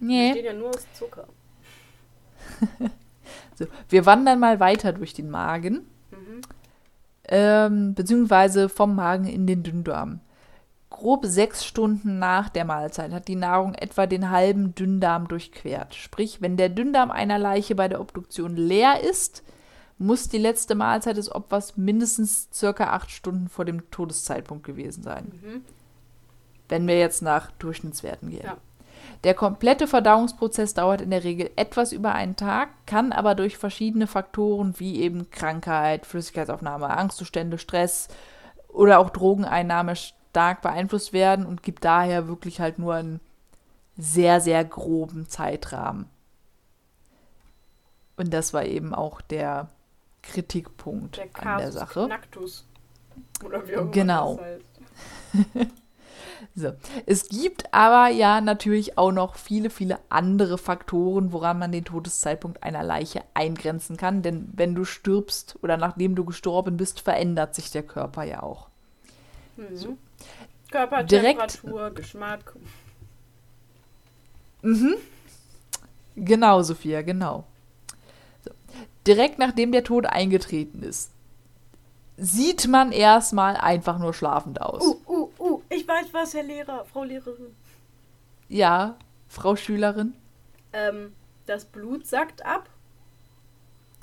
Die 0.00 0.04
Nee. 0.04 0.30
stehen 0.32 0.44
ja 0.44 0.52
nur 0.52 0.68
aus 0.70 0.86
Zucker. 0.94 1.26
So. 3.56 3.66
Wir 3.88 4.06
wandern 4.06 4.38
mal 4.38 4.60
weiter 4.60 4.92
durch 4.92 5.12
den 5.14 5.30
Magen. 5.30 5.86
Mhm. 6.10 6.40
ähm, 7.30 7.94
beziehungsweise 7.94 8.68
vom 8.68 8.94
Magen 8.94 9.26
in 9.26 9.46
den 9.46 9.62
Dünndarm. 9.62 10.20
Grob 10.90 11.26
sechs 11.26 11.64
Stunden 11.66 12.18
nach 12.18 12.48
der 12.48 12.64
Mahlzeit 12.64 13.12
hat 13.12 13.28
die 13.28 13.36
Nahrung 13.36 13.74
etwa 13.74 14.06
den 14.06 14.30
halben 14.30 14.74
Dünndarm 14.74 15.28
durchquert. 15.28 15.94
Sprich, 15.94 16.40
wenn 16.40 16.56
der 16.56 16.70
Dünndarm 16.70 17.10
einer 17.10 17.38
Leiche 17.38 17.74
bei 17.74 17.88
der 17.88 18.00
Obduktion 18.00 18.56
leer 18.56 19.00
ist, 19.02 19.42
muss 19.98 20.28
die 20.28 20.38
letzte 20.38 20.74
Mahlzeit 20.76 21.16
des 21.18 21.30
Opfers 21.30 21.76
mindestens 21.76 22.48
circa 22.54 22.92
acht 22.92 23.10
Stunden 23.10 23.48
vor 23.48 23.64
dem 23.66 23.90
Todeszeitpunkt 23.90 24.64
gewesen 24.64 25.02
sein. 25.02 25.32
Mhm. 25.42 25.64
Wenn 26.68 26.86
wir 26.86 26.98
jetzt 26.98 27.22
nach 27.22 27.50
Durchschnittswerten 27.52 28.30
gehen. 28.30 28.44
Ja. 28.44 28.56
Der 29.24 29.34
komplette 29.34 29.86
Verdauungsprozess 29.88 30.74
dauert 30.74 31.00
in 31.00 31.10
der 31.10 31.24
Regel 31.24 31.50
etwas 31.56 31.92
über 31.92 32.14
einen 32.14 32.36
Tag, 32.36 32.68
kann 32.86 33.10
aber 33.12 33.34
durch 33.34 33.56
verschiedene 33.58 34.06
Faktoren 34.06 34.74
wie 34.78 35.00
eben 35.00 35.30
Krankheit, 35.30 36.06
Flüssigkeitsaufnahme, 36.06 36.88
Angstzustände, 36.88 37.58
Stress 37.58 38.08
oder 38.68 39.00
auch 39.00 39.10
Drogeneinnahme 39.10 39.96
stark 39.96 40.62
beeinflusst 40.62 41.12
werden 41.12 41.46
und 41.46 41.62
gibt 41.64 41.84
daher 41.84 42.28
wirklich 42.28 42.60
halt 42.60 42.78
nur 42.78 42.94
einen 42.94 43.20
sehr, 43.96 44.40
sehr 44.40 44.64
groben 44.64 45.28
Zeitrahmen. 45.28 46.06
Und 48.16 48.32
das 48.32 48.52
war 48.52 48.64
eben 48.64 48.94
auch 48.94 49.20
der 49.20 49.68
Kritikpunkt 50.22 51.16
Der 51.16 51.28
an 51.44 51.58
der 51.58 51.72
Sache. 51.72 52.06
Knacktus. 52.06 52.66
Oder 53.44 53.66
wie 53.66 53.76
auch 53.76 53.82
immer 53.82 53.90
Genau. 53.90 54.36
das 54.36 54.44
heißt. 54.44 55.70
So. 56.54 56.72
Es 57.06 57.28
gibt 57.28 57.72
aber 57.72 58.08
ja 58.08 58.40
natürlich 58.40 58.98
auch 58.98 59.12
noch 59.12 59.36
viele, 59.36 59.70
viele 59.70 59.98
andere 60.08 60.58
Faktoren, 60.58 61.32
woran 61.32 61.58
man 61.58 61.72
den 61.72 61.84
Todeszeitpunkt 61.84 62.62
einer 62.62 62.82
Leiche 62.82 63.22
eingrenzen 63.34 63.96
kann. 63.96 64.22
Denn 64.22 64.48
wenn 64.54 64.74
du 64.74 64.84
stirbst 64.84 65.58
oder 65.62 65.76
nachdem 65.76 66.14
du 66.14 66.24
gestorben 66.24 66.76
bist, 66.76 67.00
verändert 67.00 67.54
sich 67.54 67.70
der 67.70 67.82
Körper 67.82 68.24
ja 68.24 68.42
auch. 68.42 68.68
Mhm. 69.56 69.98
Körpertemperatur, 70.70 71.90
Geschmack. 71.90 72.54
Mhm. 74.62 74.94
Genau, 76.16 76.62
Sophia, 76.62 77.02
genau. 77.02 77.44
So. 78.44 78.50
Direkt 79.06 79.38
nachdem 79.38 79.72
der 79.72 79.84
Tod 79.84 80.06
eingetreten 80.06 80.82
ist, 80.82 81.10
sieht 82.16 82.66
man 82.66 82.90
erstmal 82.92 83.56
einfach 83.56 83.98
nur 83.98 84.12
schlafend 84.12 84.60
aus. 84.60 84.84
Uh, 84.84 84.96
weiß 85.88 86.12
was, 86.12 86.34
Herr 86.34 86.42
Lehrer, 86.42 86.84
Frau 86.84 87.04
Lehrerin. 87.04 87.54
Ja, 88.48 88.98
Frau 89.28 89.56
Schülerin? 89.56 90.14
Ähm, 90.72 91.14
das 91.46 91.64
Blut 91.64 92.06
sackt 92.06 92.44
ab. 92.44 92.68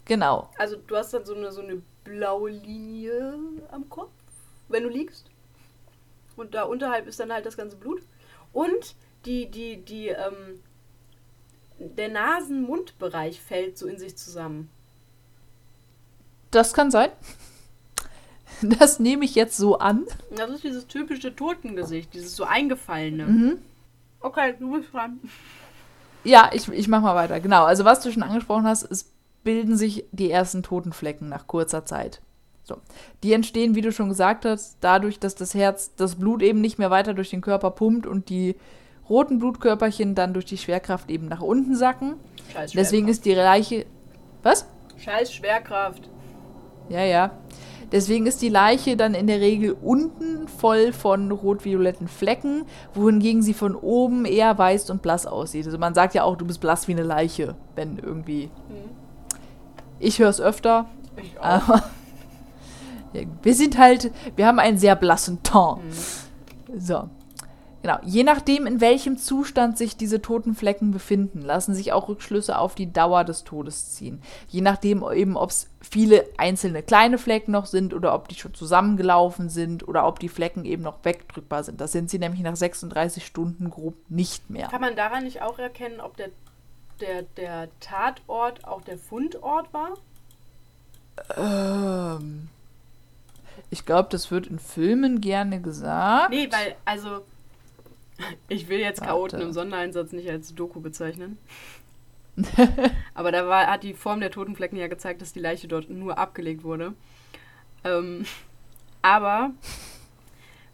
Genau. 0.06 0.50
Also 0.58 0.76
du 0.76 0.96
hast 0.96 1.14
dann 1.14 1.26
so 1.26 1.36
eine, 1.36 1.52
so 1.52 1.62
eine 1.62 1.82
blaue 2.04 2.52
Linie 2.52 3.40
am 3.72 3.90
Kopf, 3.90 4.12
wenn 4.68 4.84
du 4.84 4.90
liegst. 4.90 5.30
Und 6.36 6.54
da 6.54 6.64
unterhalb 6.64 7.08
ist 7.08 7.20
dann 7.20 7.34
halt 7.34 7.46
das 7.46 7.58
ganze 7.58 7.78
Blut. 7.78 8.02
Und 8.54 8.96
die, 9.26 9.50
die, 9.50 9.78
die, 9.84 10.10
ähm, 10.10 10.62
der 11.80 12.10
Nasen-Mund-Bereich 12.10 13.42
fällt 13.42 13.78
so 13.78 13.88
in 13.88 13.98
sich 13.98 14.16
zusammen. 14.18 14.70
Das 16.52 16.74
kann 16.74 16.92
sein. 16.92 17.12
Das 18.80 19.00
nehme 19.00 19.26
ich 19.26 19.36
jetzt 19.36 19.58
so 19.58 19.80
an. 19.80 20.06
Das 20.36 20.50
ist 20.50 20.64
dieses 20.64 20.88
typische 20.88 21.36
Totengesicht, 21.36 22.14
dieses 22.14 22.36
so 22.36 22.44
eingefallene. 22.44 23.26
Mhm. 23.26 23.58
Okay, 24.20 24.56
du 24.60 24.72
bist 24.72 24.94
dran. 24.94 25.20
Ja, 26.24 26.50
ich, 26.54 26.68
ich 26.70 26.88
mach 26.88 27.02
mal 27.02 27.16
weiter. 27.16 27.40
Genau, 27.40 27.66
also 27.66 27.86
was 27.86 28.02
du 28.02 28.12
schon 28.12 28.24
angesprochen 28.24 28.66
hast, 28.66 28.84
es 28.84 29.12
bilden 29.44 29.78
sich 29.78 30.06
die 30.12 30.32
ersten 30.32 30.64
Totenflecken 30.64 31.30
nach 31.30 31.48
kurzer 31.48 31.86
Zeit. 31.86 32.22
So. 32.64 32.78
Die 33.22 33.34
entstehen, 33.34 33.76
wie 33.76 33.82
du 33.82 33.92
schon 33.92 34.10
gesagt 34.10 34.44
hast, 34.44 34.78
dadurch, 34.82 35.20
dass 35.20 35.36
das 35.36 35.54
Herz 35.54 35.94
das 35.96 36.16
Blut 36.16 36.42
eben 36.42 36.62
nicht 36.62 36.80
mehr 36.80 36.90
weiter 36.90 37.14
durch 37.14 37.30
den 37.30 37.42
Körper 37.42 37.70
pumpt 37.70 38.08
und 38.08 38.30
die 38.30 38.56
roten 39.08 39.38
Blutkörperchen 39.38 40.16
dann 40.16 40.34
durch 40.34 40.46
die 40.46 40.58
Schwerkraft 40.58 41.12
eben 41.12 41.28
nach 41.28 41.42
unten 41.42 41.76
sacken. 41.76 42.16
Scheiß 42.52 42.72
Deswegen 42.72 43.08
ist 43.08 43.26
die 43.26 43.36
Leiche. 43.36 43.86
Was? 44.42 44.66
Scheiß 44.98 45.32
Schwerkraft. 45.32 46.10
Ja, 46.90 47.04
ja. 47.04 47.32
Deswegen 47.92 48.26
ist 48.26 48.42
die 48.42 48.50
Leiche 48.50 48.98
dann 48.98 49.14
in 49.14 49.28
der 49.28 49.40
Regel 49.40 49.76
unten 49.82 50.48
voll 50.48 50.94
von 50.94 51.32
rot-violetten 51.32 52.08
Flecken, 52.08 52.66
wohingegen 52.94 53.42
sie 53.42 53.54
von 53.54 53.76
oben 53.76 54.26
eher 54.26 54.58
weiß 54.58 54.90
und 54.90 55.02
blass 55.02 55.26
aussieht. 55.26 55.66
Also 55.66 55.78
man 55.78 55.94
sagt 55.94 56.14
ja 56.14 56.24
auch, 56.24 56.36
du 56.36 56.46
bist 56.46 56.60
blass 56.62 56.88
wie 56.88 56.94
eine 56.94 57.04
Leiche, 57.04 57.56
wenn 57.76 57.98
irgendwie. 57.98 58.50
Ich 60.00 60.20
höre 60.20 60.30
es 60.30 60.42
öfter, 60.42 60.88
Ich 61.22 61.40
auch. 61.40 61.44
aber 61.44 61.84
wir 63.44 63.54
sind 63.56 63.78
halt, 63.78 64.12
wir 64.36 64.46
haben 64.46 64.60
einen 64.60 64.78
sehr 64.78 64.96
blassen 64.96 65.42
Ton. 65.44 65.80
So. 66.78 67.10
Genau. 67.86 68.00
Je 68.02 68.24
nachdem, 68.24 68.66
in 68.66 68.82
welchem 68.82 69.16
Zustand 69.16 69.78
sich 69.78 69.96
diese 69.96 70.20
toten 70.20 70.56
Flecken 70.56 70.90
befinden, 70.90 71.44
lassen 71.44 71.76
sich 71.76 71.94
auch 71.94 72.10
Rückschlüsse 72.10 72.58
auf 72.58 72.74
die 72.74 72.92
Dauer 72.92 73.24
des 73.24 73.44
Todes 73.44 73.94
ziehen. 73.94 74.24
Je 74.48 74.62
nachdem 74.62 75.06
eben, 75.14 75.38
ob 75.38 75.52
es 75.52 75.70
viele 75.82 76.26
einzelne 76.38 76.82
kleine 76.82 77.20
Flecken 77.20 77.52
noch 77.52 77.68
sind 77.68 77.94
oder 77.94 78.16
ob 78.16 78.28
die 78.28 78.34
schon 78.34 78.56
zusammengelaufen 78.56 79.50
sind 79.50 79.88
oder 79.88 80.08
ob 80.08 80.18
die 80.18 80.30
Flecken 80.30 80.66
eben 80.66 80.82
noch 80.82 81.06
wegdrückbar 81.06 81.64
sind. 81.64 81.80
Das 81.80 81.92
sind 81.92 82.10
sie 82.10 82.18
nämlich 82.18 82.42
nach 82.42 82.56
36 82.56 83.24
Stunden 83.24 83.70
grob 83.70 83.94
nicht 84.10 84.50
mehr. 84.50 84.68
Kann 84.70 84.82
man 84.82 84.96
daran 84.96 85.24
nicht 85.24 85.44
auch 85.44 85.60
erkennen, 85.60 86.00
ob 86.00 86.18
der, 86.18 86.30
der, 87.02 87.22
der 87.38 87.70
Tatort 87.82 88.66
auch 88.66 88.82
der 88.82 88.98
Fundort 88.98 89.72
war? 89.76 89.94
Ähm, 91.38 92.50
ich 93.70 93.86
glaube, 93.86 94.10
das 94.10 94.32
wird 94.32 94.48
in 94.48 94.58
Filmen 94.58 95.22
gerne 95.22 95.62
gesagt. 95.62 96.32
Nee, 96.32 96.50
weil, 96.52 96.76
also, 96.84 97.22
ich 98.48 98.70
will 98.70 98.80
jetzt 98.80 99.02
Chaoten 99.02 99.34
Warte. 99.34 99.46
im 99.46 99.54
Sondereinsatz 99.54 100.12
nicht 100.12 100.30
als 100.30 100.54
Doku 100.56 100.80
bezeichnen. 100.80 101.38
Aber 103.14 103.32
da 103.32 103.48
war, 103.48 103.68
hat 103.68 103.84
die 103.84 103.94
Form 103.94 104.20
der 104.20 104.32
Totenflecken 104.32 104.78
ja 104.78 104.88
gezeigt, 104.88 105.22
dass 105.22 105.34
die 105.34 105.40
Leiche 105.40 105.68
dort 105.68 105.90
nur 105.90 106.18
abgelegt 106.18 106.64
wurde. 106.64 106.94
Ähm, 107.84 108.26
aber 109.02 109.52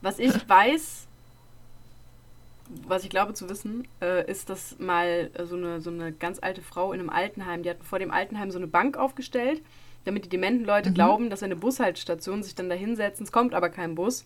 was 0.02 0.18
ich 0.18 0.34
weiß, 0.48 1.08
was 2.88 3.04
ich 3.04 3.10
glaube 3.10 3.34
zu 3.34 3.50
wissen, 3.50 3.86
äh, 4.02 4.30
ist, 4.32 4.50
dass 4.50 4.80
mal 4.80 5.30
äh, 5.34 5.46
so, 5.46 5.58
eine, 5.58 5.82
so 5.82 5.90
eine 5.90 6.14
ganz 6.14 6.40
alte 6.42 6.62
Frau 6.62 6.94
in 6.94 7.02
einem 7.02 7.10
Altenheim, 7.10 7.64
die 7.64 7.70
hat 7.70 7.84
vor 7.84 8.00
dem 8.00 8.12
Altenheim 8.12 8.50
so 8.50 8.58
eine 8.58 8.68
Bank 8.68 8.96
aufgestellt, 8.98 9.62
damit 10.06 10.26
die 10.26 10.30
dementen 10.30 10.66
Leute 10.66 10.90
Mhm. 10.90 10.94
glauben, 10.96 11.30
dass 11.30 11.44
eine 11.44 11.58
Bushaltestation 11.58 12.42
sich 12.44 12.56
dann 12.56 12.70
da 12.70 12.76
hinsetzen. 12.76 13.26
Es 13.26 13.32
kommt 13.32 13.54
aber 13.54 13.70
kein 13.70 13.94
Bus. 13.96 14.26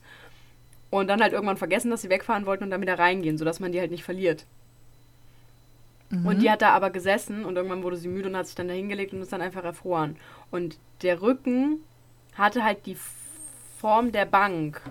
Und 0.89 1.08
dann 1.08 1.22
halt 1.22 1.34
irgendwann 1.34 1.58
vergessen, 1.58 1.92
dass 1.92 2.01
sie 2.01 2.10
wegfahren 2.10 2.46
wollten 2.46 2.63
und 2.63 2.70
dann 2.70 2.82
wieder 2.82 2.98
reingehen, 3.00 3.38
sodass 3.38 3.60
man 3.60 3.72
die 3.72 3.80
halt 3.80 3.92
nicht 3.92 4.04
verliert. 4.04 4.46
Und 6.24 6.42
die 6.42 6.50
hat 6.50 6.62
da 6.62 6.70
aber 6.70 6.92
gesessen 6.92 7.44
und 7.44 7.56
irgendwann 7.58 7.84
wurde 7.84 7.98
sie 7.98 8.08
müde 8.08 8.30
und 8.30 8.38
hat 8.38 8.46
sich 8.48 8.56
dann 8.56 8.68
da 8.68 8.74
hingelegt 8.74 9.12
und 9.13 9.22
ist 9.22 9.34
dann 9.34 9.42
einfach 9.42 9.63
erfroren. 9.63 10.15
Und 10.51 10.77
der 11.01 11.22
Rücken 11.22 11.80
hatte 12.36 12.63
halt 12.63 12.86
die 12.86 12.98
Form 13.80 14.12
der 14.12 14.25
Bank. 14.25 14.82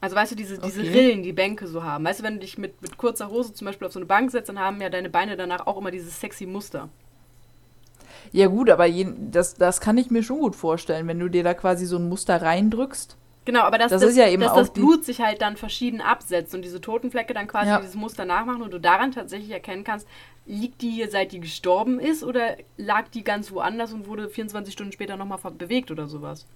Also 0.00 0.14
weißt 0.16 0.32
du, 0.32 0.36
diese, 0.36 0.58
diese 0.58 0.80
Okay. 0.82 0.90
Rillen, 0.90 1.22
die 1.22 1.32
Bänke 1.32 1.66
so 1.66 1.82
haben. 1.82 2.04
Weißt 2.04 2.20
du, 2.20 2.24
wenn 2.24 2.34
du 2.34 2.40
dich 2.40 2.58
mit, 2.58 2.82
mit 2.82 2.98
kurzer 2.98 3.30
Hose 3.30 3.52
zum 3.54 3.66
Beispiel 3.66 3.86
auf 3.86 3.92
so 3.92 3.98
eine 3.98 4.06
Bank 4.06 4.30
setzt, 4.30 4.48
dann 4.48 4.58
haben 4.58 4.80
ja 4.80 4.90
deine 4.90 5.08
Beine 5.08 5.36
danach 5.36 5.66
auch 5.66 5.78
immer 5.78 5.90
dieses 5.90 6.20
sexy 6.20 6.46
Muster. 6.46 6.88
Ja 8.32 8.48
gut, 8.48 8.70
aber 8.70 8.86
je, 8.86 9.08
das, 9.30 9.54
das 9.54 9.80
kann 9.80 9.96
ich 9.98 10.10
mir 10.10 10.22
schon 10.22 10.40
gut 10.40 10.56
vorstellen, 10.56 11.06
wenn 11.08 11.18
du 11.18 11.28
dir 11.28 11.42
da 11.42 11.54
quasi 11.54 11.86
so 11.86 11.96
ein 11.96 12.08
Muster 12.08 12.40
reindrückst. 12.40 13.16
Genau, 13.44 13.60
aber 13.60 13.78
dass 13.78 13.90
Das 13.90 14.02
das, 14.02 14.10
ist 14.10 14.16
ja 14.16 14.28
eben 14.28 14.42
dass 14.42 14.52
auch 14.52 14.56
das 14.56 14.72
Blut 14.72 15.04
sich 15.04 15.20
halt 15.20 15.40
dann 15.40 15.56
verschieden 15.56 16.00
absetzt 16.02 16.54
und 16.54 16.62
diese 16.62 16.80
Totenflecke 16.80 17.32
dann 17.32 17.46
quasi 17.46 17.68
Ja. 17.70 17.80
dieses 17.80 17.94
Muster 17.94 18.24
nachmachen 18.26 18.60
und 18.62 18.72
du 18.72 18.78
daran 18.78 19.12
tatsächlich 19.12 19.50
erkennen 19.50 19.84
kannst, 19.84 20.06
liegt 20.44 20.82
die 20.82 20.90
hier 20.90 21.10
seit 21.10 21.32
die 21.32 21.40
gestorben 21.40 21.98
ist 21.98 22.22
oder 22.24 22.56
lag 22.76 23.08
die 23.08 23.24
ganz 23.24 23.50
woanders 23.50 23.92
und 23.92 24.06
wurde 24.06 24.28
24 24.28 24.72
Stunden 24.72 24.92
später 24.92 25.16
nochmal 25.16 25.38
bewegt 25.52 25.90
oder 25.90 26.08
sowas. 26.08 26.46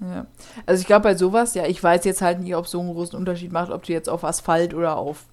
Ja. 0.00 0.26
Also 0.66 0.80
ich 0.80 0.86
glaube 0.86 1.02
bei 1.02 1.14
sowas, 1.14 1.54
ja, 1.54 1.66
ich 1.66 1.82
weiß 1.82 2.04
jetzt 2.04 2.22
halt 2.22 2.40
nicht, 2.40 2.56
ob 2.56 2.64
es 2.64 2.70
so 2.70 2.80
einen 2.80 2.92
großen 2.92 3.16
Unterschied 3.18 3.52
macht, 3.52 3.70
ob 3.70 3.82
du 3.84 3.92
jetzt 3.92 4.08
auf 4.08 4.24
Asphalt 4.24 4.74
oder 4.74 4.96
auf 4.96 5.24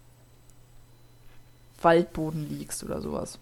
Waldboden 1.81 2.47
liegst 2.49 2.83
oder 2.83 3.01
sowas. 3.01 3.39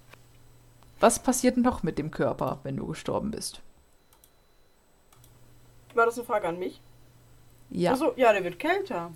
Was 1.00 1.20
passiert 1.20 1.58
noch 1.58 1.84
mit 1.84 1.98
dem 1.98 2.12
Körper, 2.12 2.60
wenn 2.64 2.78
du 2.78 2.88
gestorben 2.88 3.32
bist? 3.32 3.62
War 5.94 6.06
das 6.06 6.18
eine 6.18 6.26
Frage 6.26 6.48
an 6.48 6.60
mich? 6.60 6.80
Ja, 7.70 7.94
Achso, 7.94 8.14
ja, 8.16 8.32
der 8.32 8.44
wird 8.44 8.60
kälter. 8.60 9.12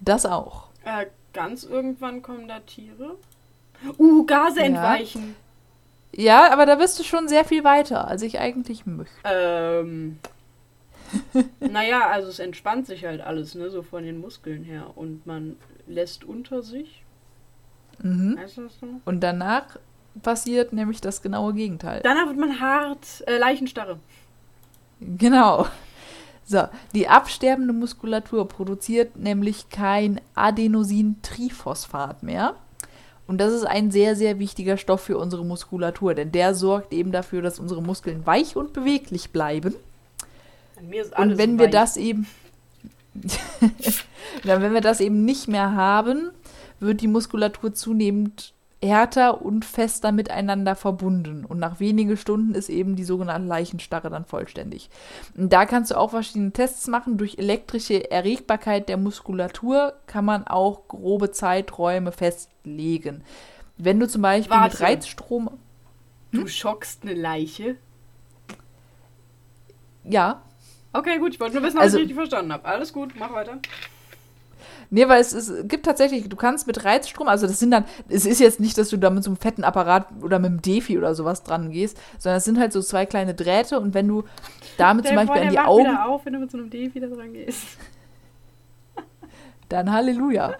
das 0.00 0.24
auch. 0.24 0.68
Äh, 0.84 1.06
ganz 1.32 1.64
irgendwann 1.64 2.22
kommen 2.22 2.48
da 2.48 2.60
Tiere. 2.60 3.16
Uh, 3.98 4.24
Gase 4.26 4.60
entweichen. 4.60 5.34
Ja, 6.12 6.52
aber 6.52 6.66
da 6.66 6.74
bist 6.74 6.98
du 6.98 7.02
schon 7.02 7.28
sehr 7.28 7.44
viel 7.44 7.64
weiter, 7.64 8.08
als 8.08 8.22
ich 8.22 8.38
eigentlich 8.38 8.86
möchte. 8.86 9.14
Ähm. 9.24 10.18
naja, 11.60 12.08
also 12.08 12.28
es 12.28 12.38
entspannt 12.38 12.86
sich 12.86 13.04
halt 13.04 13.20
alles, 13.20 13.54
ne, 13.54 13.70
so 13.70 13.82
von 13.82 14.04
den 14.04 14.20
Muskeln 14.20 14.64
her. 14.64 14.92
Und 14.94 15.26
man 15.26 15.56
lässt 15.86 16.24
unter 16.24 16.62
sich. 16.62 17.04
Mhm. 18.02 18.36
Weißt 18.36 18.56
du 18.56 18.62
das 18.62 18.78
so? 18.78 18.86
Und 19.04 19.20
danach 19.20 19.78
passiert 20.22 20.72
nämlich 20.72 21.00
das 21.00 21.22
genaue 21.22 21.54
Gegenteil. 21.54 22.00
Danach 22.02 22.26
wird 22.26 22.38
man 22.38 22.60
hart, 22.60 23.24
äh, 23.26 23.38
Leichenstarre. 23.38 23.98
Genau. 25.00 25.66
So, 26.50 26.64
die 26.96 27.06
absterbende 27.06 27.72
Muskulatur 27.72 28.48
produziert 28.48 29.16
nämlich 29.16 29.68
kein 29.68 30.20
Adenosintriphosphat 30.34 32.24
mehr. 32.24 32.56
Und 33.28 33.38
das 33.38 33.52
ist 33.52 33.62
ein 33.62 33.92
sehr, 33.92 34.16
sehr 34.16 34.40
wichtiger 34.40 34.76
Stoff 34.76 35.02
für 35.02 35.16
unsere 35.16 35.44
Muskulatur, 35.44 36.14
denn 36.14 36.32
der 36.32 36.56
sorgt 36.56 36.92
eben 36.92 37.12
dafür, 37.12 37.40
dass 37.40 37.60
unsere 37.60 37.80
Muskeln 37.80 38.26
weich 38.26 38.56
und 38.56 38.72
beweglich 38.72 39.30
bleiben. 39.30 39.76
und 41.16 41.38
wenn 41.38 41.56
wir 41.60 41.66
weich. 41.66 41.70
das 41.70 41.96
eben 41.96 42.26
wenn 44.42 44.74
wir 44.74 44.80
das 44.80 44.98
eben 44.98 45.24
nicht 45.24 45.46
mehr 45.46 45.76
haben, 45.76 46.32
wird 46.80 47.00
die 47.00 47.06
Muskulatur 47.06 47.72
zunehmend 47.72 48.54
härter 48.82 49.42
und 49.42 49.64
fester 49.64 50.10
miteinander 50.10 50.74
verbunden. 50.74 51.44
Und 51.44 51.58
nach 51.58 51.80
wenigen 51.80 52.16
Stunden 52.16 52.54
ist 52.54 52.68
eben 52.68 52.96
die 52.96 53.04
sogenannte 53.04 53.48
Leichenstarre 53.48 54.10
dann 54.10 54.24
vollständig. 54.24 54.88
Und 55.36 55.52
da 55.52 55.66
kannst 55.66 55.90
du 55.90 55.98
auch 55.98 56.10
verschiedene 56.10 56.52
Tests 56.52 56.86
machen. 56.88 57.18
Durch 57.18 57.38
elektrische 57.38 58.10
Erregbarkeit 58.10 58.88
der 58.88 58.96
Muskulatur 58.96 59.94
kann 60.06 60.24
man 60.24 60.46
auch 60.46 60.88
grobe 60.88 61.30
Zeiträume 61.30 62.12
festlegen. 62.12 63.22
Wenn 63.76 64.00
du 64.00 64.08
zum 64.08 64.22
Beispiel 64.22 64.56
Warte. 64.56 64.76
mit 64.76 64.80
Reizstrom. 64.80 65.50
Hm? 66.30 66.40
Du 66.40 66.46
schockst 66.46 67.02
eine 67.02 67.14
Leiche? 67.14 67.76
Ja. 70.04 70.42
Okay, 70.92 71.18
gut, 71.18 71.34
ich 71.34 71.40
wollte 71.40 71.56
nur 71.56 71.64
wissen, 71.64 71.76
ob 71.76 71.82
also, 71.82 71.98
ich 71.98 72.02
richtig 72.02 72.16
verstanden 72.16 72.52
habe. 72.52 72.64
Alles 72.64 72.92
gut, 72.92 73.12
mach 73.18 73.32
weiter. 73.32 73.58
Nee, 74.92 75.08
weil 75.08 75.20
es, 75.20 75.32
es 75.32 75.68
gibt 75.68 75.86
tatsächlich, 75.86 76.28
du 76.28 76.36
kannst 76.36 76.66
mit 76.66 76.84
Reizstrom, 76.84 77.28
also 77.28 77.46
das 77.46 77.60
sind 77.60 77.70
dann, 77.70 77.84
es 78.08 78.26
ist 78.26 78.40
jetzt 78.40 78.58
nicht, 78.58 78.76
dass 78.76 78.88
du 78.88 78.96
da 78.96 79.08
mit 79.08 79.22
so 79.22 79.30
einem 79.30 79.36
fetten 79.36 79.62
Apparat 79.62 80.06
oder 80.20 80.40
mit 80.40 80.50
einem 80.50 80.62
Defi 80.62 80.98
oder 80.98 81.14
sowas 81.14 81.44
dran 81.44 81.70
gehst, 81.70 81.96
sondern 82.18 82.38
es 82.38 82.44
sind 82.44 82.58
halt 82.58 82.72
so 82.72 82.82
zwei 82.82 83.06
kleine 83.06 83.32
Drähte 83.34 83.78
und 83.78 83.94
wenn 83.94 84.08
du 84.08 84.24
damit 84.78 85.06
zum 85.06 85.14
Beispiel 85.14 85.42
an 85.42 85.50
die 85.50 85.60
Augen. 85.60 85.84
Wieder 85.84 86.08
auf, 86.08 86.26
wenn 86.26 86.32
du 86.32 86.38
mit 86.40 86.50
so 86.50 86.58
einem 86.58 86.70
Defi 86.70 86.98
da 86.98 87.06
dran 87.06 87.32
gehst. 87.32 87.78
Dann 89.68 89.92
Halleluja. 89.92 90.56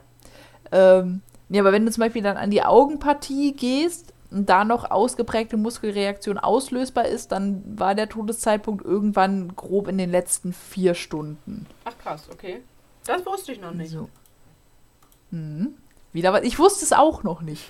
ähm, 0.70 1.22
nee, 1.48 1.58
aber 1.58 1.72
wenn 1.72 1.84
du 1.84 1.90
zum 1.90 2.02
Beispiel 2.02 2.22
dann 2.22 2.36
an 2.36 2.52
die 2.52 2.62
Augenpartie 2.62 3.54
gehst 3.54 4.14
und 4.30 4.48
da 4.48 4.64
noch 4.64 4.92
ausgeprägte 4.92 5.56
Muskelreaktion 5.56 6.38
auslösbar 6.38 7.06
ist, 7.06 7.32
dann 7.32 7.64
war 7.76 7.96
der 7.96 8.08
Todeszeitpunkt 8.08 8.84
irgendwann 8.84 9.56
grob 9.56 9.88
in 9.88 9.98
den 9.98 10.12
letzten 10.12 10.52
vier 10.52 10.94
Stunden. 10.94 11.66
Ach 11.84 11.98
krass, 11.98 12.28
okay. 12.32 12.60
Das 13.04 13.26
wusste 13.26 13.50
ich 13.50 13.60
noch 13.60 13.74
nicht. 13.74 13.90
So. 13.90 14.08
Hm. 15.30 15.74
Wieder 16.12 16.32
was. 16.32 16.42
Ich 16.42 16.58
wusste 16.58 16.84
es 16.84 16.92
auch 16.92 17.22
noch 17.22 17.42
nicht. 17.42 17.68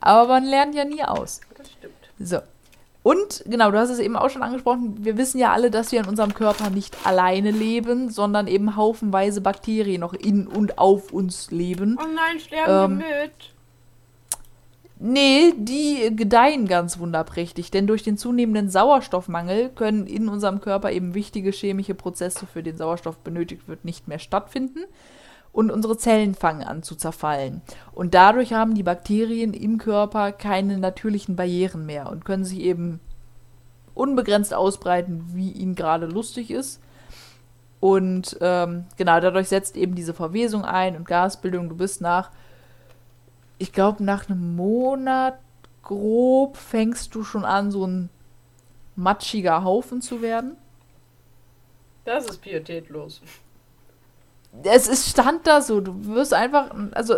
Aber 0.00 0.28
man 0.28 0.44
lernt 0.44 0.74
ja 0.74 0.84
nie 0.84 1.02
aus. 1.02 1.40
Das 1.56 1.70
stimmt. 1.70 1.94
So. 2.18 2.38
Und, 3.02 3.44
genau, 3.46 3.70
du 3.70 3.78
hast 3.78 3.88
es 3.88 3.98
eben 3.98 4.14
auch 4.14 4.28
schon 4.28 4.42
angesprochen, 4.42 5.04
wir 5.04 5.16
wissen 5.16 5.38
ja 5.38 5.52
alle, 5.52 5.70
dass 5.70 5.90
wir 5.90 6.00
in 6.00 6.06
unserem 6.06 6.34
Körper 6.34 6.68
nicht 6.68 7.06
alleine 7.06 7.50
leben, 7.50 8.10
sondern 8.10 8.46
eben 8.46 8.76
haufenweise 8.76 9.40
Bakterien 9.40 10.02
noch 10.02 10.12
in 10.12 10.46
und 10.46 10.76
auf 10.76 11.10
uns 11.10 11.50
leben. 11.50 11.96
Oh 11.98 12.06
nein, 12.14 12.38
sterben 12.38 12.94
ähm, 12.94 12.98
wir 12.98 13.22
mit. 13.22 13.32
Nee, 15.02 15.54
die 15.56 16.14
gedeihen 16.14 16.68
ganz 16.68 16.98
wunderprächtig, 16.98 17.70
denn 17.70 17.86
durch 17.86 18.02
den 18.02 18.18
zunehmenden 18.18 18.68
Sauerstoffmangel 18.68 19.70
können 19.70 20.06
in 20.06 20.28
unserem 20.28 20.60
Körper 20.60 20.92
eben 20.92 21.14
wichtige 21.14 21.52
chemische 21.52 21.94
Prozesse, 21.94 22.46
für 22.46 22.62
den 22.62 22.76
Sauerstoff 22.76 23.16
benötigt 23.16 23.66
wird, 23.66 23.86
nicht 23.86 24.08
mehr 24.08 24.18
stattfinden 24.18 24.84
und 25.52 25.70
unsere 25.70 25.96
Zellen 25.96 26.34
fangen 26.34 26.62
an 26.62 26.82
zu 26.82 26.94
zerfallen. 26.94 27.62
Und 27.92 28.14
dadurch 28.14 28.52
haben 28.52 28.74
die 28.74 28.82
Bakterien 28.82 29.52
im 29.52 29.78
Körper 29.78 30.32
keine 30.32 30.78
natürlichen 30.78 31.36
Barrieren 31.36 31.86
mehr 31.86 32.10
und 32.10 32.24
können 32.24 32.44
sich 32.44 32.60
eben 32.60 33.00
unbegrenzt 33.94 34.54
ausbreiten, 34.54 35.24
wie 35.32 35.50
ihnen 35.50 35.74
gerade 35.74 36.06
lustig 36.06 36.50
ist. 36.50 36.80
Und 37.80 38.36
ähm, 38.40 38.84
genau, 38.96 39.20
dadurch 39.20 39.48
setzt 39.48 39.76
eben 39.76 39.94
diese 39.94 40.14
Verwesung 40.14 40.64
ein 40.64 40.96
und 40.96 41.08
Gasbildung. 41.08 41.68
Du 41.68 41.76
bist 41.76 42.00
nach, 42.00 42.30
ich 43.58 43.72
glaube, 43.72 44.04
nach 44.04 44.28
einem 44.28 44.54
Monat 44.54 45.38
grob 45.82 46.56
fängst 46.56 47.14
du 47.14 47.24
schon 47.24 47.44
an, 47.44 47.70
so 47.70 47.86
ein 47.86 48.10
matschiger 48.96 49.64
Haufen 49.64 50.02
zu 50.02 50.22
werden. 50.22 50.56
Das 52.04 52.26
ist 52.26 52.42
pietätlos 52.42 53.20
es 54.62 54.88
ist, 54.88 55.08
stand 55.08 55.46
da 55.46 55.60
so. 55.60 55.80
Du 55.80 56.06
wirst 56.06 56.34
einfach, 56.34 56.74
also 56.92 57.16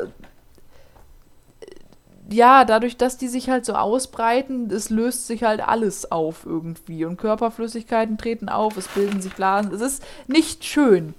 ja, 2.32 2.64
dadurch, 2.64 2.96
dass 2.96 3.18
die 3.18 3.28
sich 3.28 3.50
halt 3.50 3.64
so 3.64 3.74
ausbreiten, 3.74 4.70
es 4.70 4.90
löst 4.90 5.26
sich 5.26 5.42
halt 5.42 5.60
alles 5.60 6.10
auf 6.10 6.46
irgendwie. 6.46 7.04
Und 7.04 7.16
Körperflüssigkeiten 7.18 8.16
treten 8.18 8.48
auf, 8.48 8.76
es 8.76 8.88
bilden 8.88 9.20
sich 9.20 9.34
Blasen. 9.34 9.72
Es 9.72 9.80
ist 9.80 10.04
nicht 10.26 10.64
schön. 10.64 11.14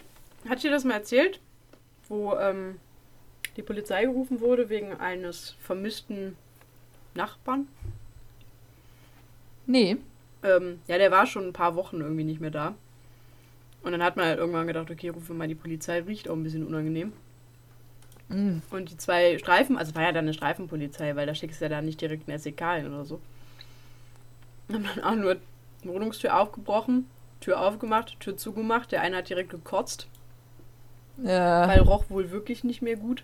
Hat 0.50 0.64
dir 0.64 0.72
das 0.72 0.84
mal 0.84 0.96
erzählt? 0.96 1.40
Wo 2.10 2.34
ähm, 2.36 2.80
die 3.58 3.62
Polizei 3.62 4.06
gerufen 4.06 4.42
wurde 4.42 4.70
wegen 4.70 4.94
eines 5.00 5.56
vermissten 5.62 6.36
Nachbarn? 7.16 7.68
Nee. 9.66 9.98
Ähm, 10.44 10.82
ja, 10.88 10.98
der 10.98 11.12
war 11.12 11.26
schon 11.26 11.48
ein 11.48 11.54
paar 11.54 11.76
Wochen 11.76 12.02
irgendwie 12.02 12.26
nicht 12.26 12.42
mehr 12.42 12.52
da. 12.52 12.76
Und 13.84 13.92
dann 13.92 14.04
hat 14.04 14.16
man 14.16 14.26
halt 14.26 14.40
irgendwann 14.40 14.68
gedacht, 14.68 14.90
okay, 14.90 15.10
rufen 15.10 15.30
wir 15.30 15.36
mal 15.36 15.48
die 15.48 15.56
Polizei, 15.56 16.00
riecht 16.00 16.30
auch 16.30 16.36
ein 16.36 16.44
bisschen 16.44 16.66
unangenehm. 16.66 17.12
Mm. 18.30 18.60
Und 18.72 18.92
die 18.92 18.98
zwei 18.98 19.38
Streifen, 19.38 19.78
also 19.78 19.94
war 19.96 20.04
ja 20.04 20.12
dann 20.12 20.26
eine 20.26 20.34
Streifenpolizei, 20.34 21.16
weil 21.16 21.28
da 21.28 21.36
schickst 21.36 21.60
du 21.60 21.66
ja 21.66 21.70
dann 21.70 21.86
nicht 21.86 22.00
direkt 22.00 22.28
eine 22.28 22.40
SEK 22.40 22.62
hin 22.78 22.88
oder 22.88 23.04
so. 23.04 23.20
Haben 24.72 24.86
dann 24.96 25.04
auch 25.04 25.16
nur 25.16 25.38
Wohnungstür 25.84 26.40
aufgebrochen, 26.40 27.10
Tür 27.42 27.60
aufgemacht, 27.60 28.20
Tür 28.20 28.38
zugemacht. 28.38 28.92
Der 28.92 29.02
eine 29.02 29.18
hat 29.18 29.30
direkt 29.30 29.50
gekotzt. 29.50 30.08
Ja. 31.22 31.68
Weil 31.68 31.80
roch 31.82 32.10
wohl 32.10 32.32
wirklich 32.32 32.64
nicht 32.64 32.82
mehr 32.82 32.96
gut. 32.96 33.24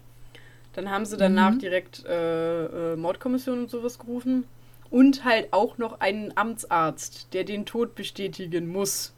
Dann 0.73 0.91
haben 0.91 1.05
sie 1.05 1.17
danach 1.17 1.51
mhm. 1.51 1.59
direkt 1.59 2.05
äh, 2.05 2.93
äh, 2.93 2.95
Mordkommission 2.95 3.59
und 3.59 3.69
sowas 3.69 3.97
gerufen. 3.97 4.45
Und 4.89 5.23
halt 5.23 5.53
auch 5.53 5.77
noch 5.77 5.99
einen 5.99 6.35
Amtsarzt, 6.35 7.33
der 7.33 7.43
den 7.43 7.65
Tod 7.65 7.95
bestätigen 7.95 8.67
muss. 8.67 9.13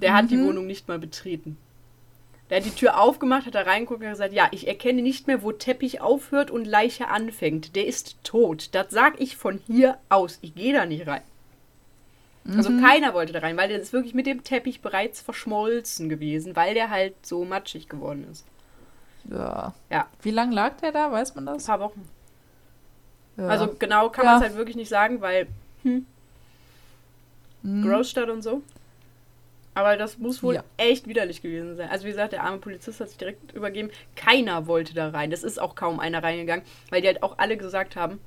Der 0.00 0.12
mhm. 0.12 0.14
hat 0.16 0.30
die 0.30 0.36
mhm. 0.36 0.46
Wohnung 0.46 0.66
nicht 0.66 0.88
mal 0.88 0.98
betreten. 0.98 1.56
Der 2.50 2.58
hat 2.58 2.66
die 2.66 2.70
Tür 2.70 3.00
aufgemacht, 3.00 3.46
hat 3.46 3.54
da 3.54 3.62
reingeguckt 3.62 4.02
und 4.02 4.10
gesagt, 4.10 4.34
ja, 4.34 4.48
ich 4.50 4.68
erkenne 4.68 5.00
nicht 5.00 5.26
mehr, 5.26 5.42
wo 5.42 5.52
Teppich 5.52 6.00
aufhört 6.00 6.50
und 6.50 6.66
Leiche 6.66 7.08
anfängt. 7.08 7.74
Der 7.74 7.86
ist 7.86 8.22
tot. 8.22 8.68
Das 8.72 8.90
sag 8.90 9.20
ich 9.20 9.36
von 9.36 9.60
hier 9.66 9.98
aus. 10.10 10.38
Ich 10.42 10.54
gehe 10.54 10.74
da 10.74 10.84
nicht 10.84 11.06
rein. 11.06 11.22
Also 12.46 12.70
mhm. 12.70 12.76
Also 12.76 12.86
keiner 12.86 13.14
wollte 13.14 13.32
da 13.32 13.38
rein, 13.38 13.56
weil 13.56 13.68
der 13.68 13.80
ist 13.80 13.92
wirklich 13.92 14.14
mit 14.14 14.26
dem 14.26 14.44
Teppich 14.44 14.82
bereits 14.82 15.22
verschmolzen 15.22 16.08
gewesen, 16.08 16.54
weil 16.54 16.74
der 16.74 16.90
halt 16.90 17.14
so 17.24 17.44
matschig 17.44 17.88
geworden 17.88 18.26
ist. 18.30 18.44
Ja. 19.30 19.72
ja. 19.90 20.06
Wie 20.20 20.30
lange 20.30 20.54
lag 20.54 20.76
der 20.82 20.92
da? 20.92 21.10
Weiß 21.10 21.34
man 21.34 21.46
das? 21.46 21.64
Ein 21.64 21.66
paar 21.66 21.80
Wochen. 21.80 22.08
Ja. 23.36 23.48
Also 23.48 23.74
genau 23.78 24.10
kann 24.10 24.26
ja. 24.26 24.32
man 24.32 24.42
es 24.42 24.48
halt 24.48 24.58
wirklich 24.58 24.76
nicht 24.76 24.90
sagen, 24.90 25.20
weil 25.20 25.46
hm, 25.82 26.06
mhm. 27.62 27.88
Großstadt 27.88 28.28
und 28.28 28.42
so. 28.42 28.62
Aber 29.74 29.96
das 29.96 30.18
muss 30.18 30.42
wohl 30.42 30.54
ja. 30.54 30.64
echt 30.76 31.08
widerlich 31.08 31.42
gewesen 31.42 31.76
sein. 31.76 31.90
Also 31.90 32.04
wie 32.04 32.10
gesagt, 32.10 32.32
der 32.32 32.44
arme 32.44 32.58
Polizist 32.58 33.00
hat 33.00 33.08
sich 33.08 33.18
direkt 33.18 33.52
übergeben. 33.52 33.90
Keiner 34.14 34.66
wollte 34.68 34.94
da 34.94 35.08
rein. 35.08 35.30
Das 35.30 35.42
ist 35.42 35.60
auch 35.60 35.74
kaum 35.74 35.98
einer 35.98 36.22
reingegangen, 36.22 36.64
weil 36.90 37.00
die 37.00 37.08
halt 37.08 37.22
auch 37.22 37.38
alle 37.38 37.56
gesagt 37.56 37.96
haben, 37.96 38.20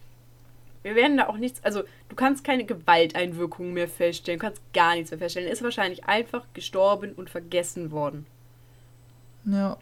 wir 0.84 0.96
werden 0.96 1.18
da 1.18 1.28
auch 1.28 1.38
nichts, 1.38 1.64
also 1.64 1.84
du 2.10 2.16
kannst 2.16 2.44
keine 2.44 2.64
Gewalteinwirkungen 2.64 3.74
mehr 3.74 3.90
feststellen, 3.90 4.40
du 4.40 4.46
kannst 4.46 4.62
gar 4.74 4.96
nichts 4.96 5.12
mehr 5.12 5.18
feststellen. 5.18 5.48
Er 5.48 5.54
ist 5.54 5.64
wahrscheinlich 5.64 6.06
einfach 6.06 6.44
gestorben 6.54 7.14
und 7.14 7.30
vergessen 7.30 7.92
worden. 7.92 8.26
Ja. 9.46 9.78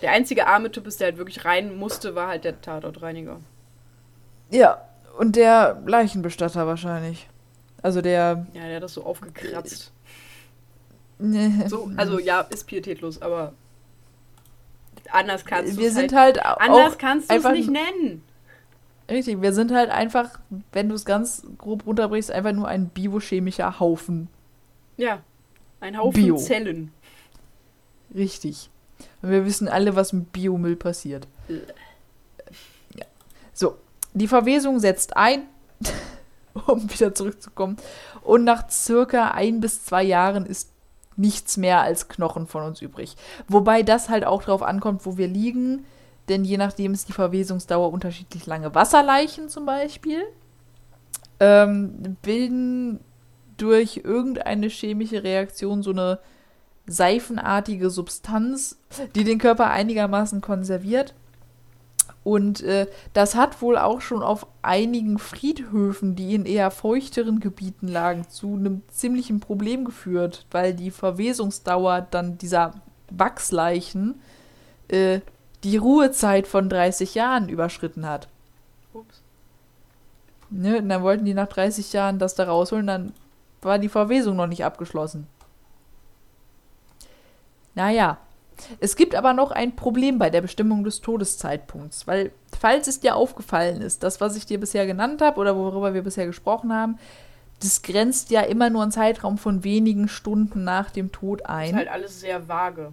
Der 0.00 0.12
einzige 0.12 0.46
arme 0.46 0.70
Typ, 0.70 0.88
der 0.98 1.08
halt 1.08 1.18
wirklich 1.18 1.44
rein 1.44 1.76
musste, 1.76 2.14
war 2.14 2.28
halt 2.28 2.44
der 2.44 2.60
Tatortreiniger. 2.60 3.40
Ja, 4.50 4.80
und 5.18 5.36
der 5.36 5.82
Leichenbestatter 5.84 6.66
wahrscheinlich. 6.66 7.28
Also 7.82 8.00
der. 8.00 8.46
Ja, 8.54 8.66
der 8.66 8.76
hat 8.76 8.82
das 8.82 8.94
so 8.94 9.04
aufgekratzt. 9.04 9.92
So, 11.18 11.90
also 11.96 12.18
ja, 12.18 12.42
ist 12.42 12.66
pietätlos, 12.66 13.20
aber 13.20 13.52
anders 15.10 15.44
kannst 15.44 15.76
du 15.76 15.82
es 15.84 15.94
sind 15.94 16.12
halt, 16.14 16.42
halt 16.42 16.60
anders 16.60 16.98
kannst 16.98 17.30
du 17.30 17.34
es 17.34 17.44
nicht 17.44 17.70
nennen. 17.70 18.22
Richtig, 19.10 19.40
wir 19.40 19.52
sind 19.52 19.72
halt 19.72 19.90
einfach, 19.90 20.38
wenn 20.72 20.88
du 20.88 20.94
es 20.94 21.04
ganz 21.04 21.42
grob 21.56 21.86
runterbrichst, 21.86 22.30
einfach 22.30 22.52
nur 22.52 22.68
ein 22.68 22.88
biochemischer 22.88 23.80
Haufen. 23.80 24.28
Ja, 24.96 25.22
ein 25.80 25.96
Haufen 25.96 26.22
Bio. 26.22 26.36
Zellen. 26.36 26.92
Richtig. 28.14 28.68
Und 29.22 29.30
wir 29.30 29.46
wissen 29.46 29.66
alle, 29.68 29.96
was 29.96 30.12
mit 30.12 30.32
Biomüll 30.32 30.76
passiert. 30.76 31.26
Ja. 31.48 33.06
So, 33.54 33.78
die 34.12 34.28
Verwesung 34.28 34.78
setzt 34.78 35.16
ein, 35.16 35.44
um 36.66 36.90
wieder 36.92 37.14
zurückzukommen. 37.14 37.78
Und 38.22 38.44
nach 38.44 38.68
circa 38.70 39.30
ein 39.30 39.60
bis 39.60 39.84
zwei 39.84 40.02
Jahren 40.02 40.44
ist 40.44 40.70
nichts 41.18 41.56
mehr 41.56 41.82
als 41.82 42.08
Knochen 42.08 42.46
von 42.46 42.62
uns 42.62 42.80
übrig. 42.80 43.16
Wobei 43.48 43.82
das 43.82 44.08
halt 44.08 44.24
auch 44.24 44.42
darauf 44.42 44.62
ankommt, 44.62 45.04
wo 45.04 45.16
wir 45.16 45.28
liegen, 45.28 45.84
denn 46.28 46.44
je 46.44 46.56
nachdem 46.56 46.94
ist 46.94 47.08
die 47.08 47.12
Verwesungsdauer 47.12 47.92
unterschiedlich 47.92 48.46
lange. 48.46 48.74
Wasserleichen 48.74 49.48
zum 49.48 49.66
Beispiel 49.66 50.22
ähm, 51.40 52.16
bilden 52.22 53.00
durch 53.56 54.02
irgendeine 54.04 54.68
chemische 54.68 55.22
Reaktion 55.22 55.82
so 55.82 55.90
eine 55.90 56.20
seifenartige 56.86 57.90
Substanz, 57.90 58.78
die 59.14 59.24
den 59.24 59.38
Körper 59.38 59.70
einigermaßen 59.70 60.40
konserviert. 60.40 61.14
Und 62.28 62.60
äh, 62.60 62.86
das 63.14 63.34
hat 63.36 63.62
wohl 63.62 63.78
auch 63.78 64.02
schon 64.02 64.22
auf 64.22 64.46
einigen 64.60 65.18
Friedhöfen, 65.18 66.14
die 66.14 66.34
in 66.34 66.44
eher 66.44 66.70
feuchteren 66.70 67.40
Gebieten 67.40 67.88
lagen, 67.88 68.28
zu 68.28 68.54
einem 68.54 68.82
ziemlichen 68.88 69.40
Problem 69.40 69.86
geführt, 69.86 70.44
weil 70.50 70.74
die 70.74 70.90
Verwesungsdauer 70.90 72.06
dann 72.10 72.36
dieser 72.36 72.74
Wachsleichen 73.10 74.20
äh, 74.88 75.20
die 75.64 75.78
Ruhezeit 75.78 76.46
von 76.46 76.68
30 76.68 77.14
Jahren 77.14 77.48
überschritten 77.48 78.04
hat. 78.04 78.28
Ups. 78.92 79.22
Ne, 80.50 80.80
und 80.80 80.90
dann 80.90 81.02
wollten 81.02 81.24
die 81.24 81.32
nach 81.32 81.48
30 81.48 81.94
Jahren 81.94 82.18
das 82.18 82.34
da 82.34 82.44
rausholen, 82.44 82.86
dann 82.86 83.14
war 83.62 83.78
die 83.78 83.88
Verwesung 83.88 84.36
noch 84.36 84.48
nicht 84.48 84.66
abgeschlossen. 84.66 85.26
Naja, 87.74 88.18
es 88.80 88.96
gibt 88.96 89.14
aber 89.14 89.32
noch 89.32 89.50
ein 89.50 89.76
Problem 89.76 90.18
bei 90.18 90.30
der 90.30 90.40
Bestimmung 90.40 90.84
des 90.84 91.00
Todeszeitpunkts, 91.00 92.06
weil 92.06 92.32
falls 92.58 92.88
es 92.88 93.00
dir 93.00 93.16
aufgefallen 93.16 93.80
ist, 93.82 94.02
das, 94.02 94.20
was 94.20 94.36
ich 94.36 94.46
dir 94.46 94.58
bisher 94.58 94.86
genannt 94.86 95.22
habe 95.22 95.40
oder 95.40 95.56
worüber 95.56 95.94
wir 95.94 96.02
bisher 96.02 96.26
gesprochen 96.26 96.72
haben, 96.72 96.98
das 97.60 97.82
grenzt 97.82 98.30
ja 98.30 98.42
immer 98.42 98.70
nur 98.70 98.82
einen 98.82 98.92
Zeitraum 98.92 99.38
von 99.38 99.64
wenigen 99.64 100.08
Stunden 100.08 100.64
nach 100.64 100.90
dem 100.90 101.10
Tod 101.12 101.46
ein. 101.46 101.60
Das 101.60 101.70
ist 101.70 101.76
halt 101.76 101.88
alles 101.88 102.20
sehr 102.20 102.48
vage. 102.48 102.92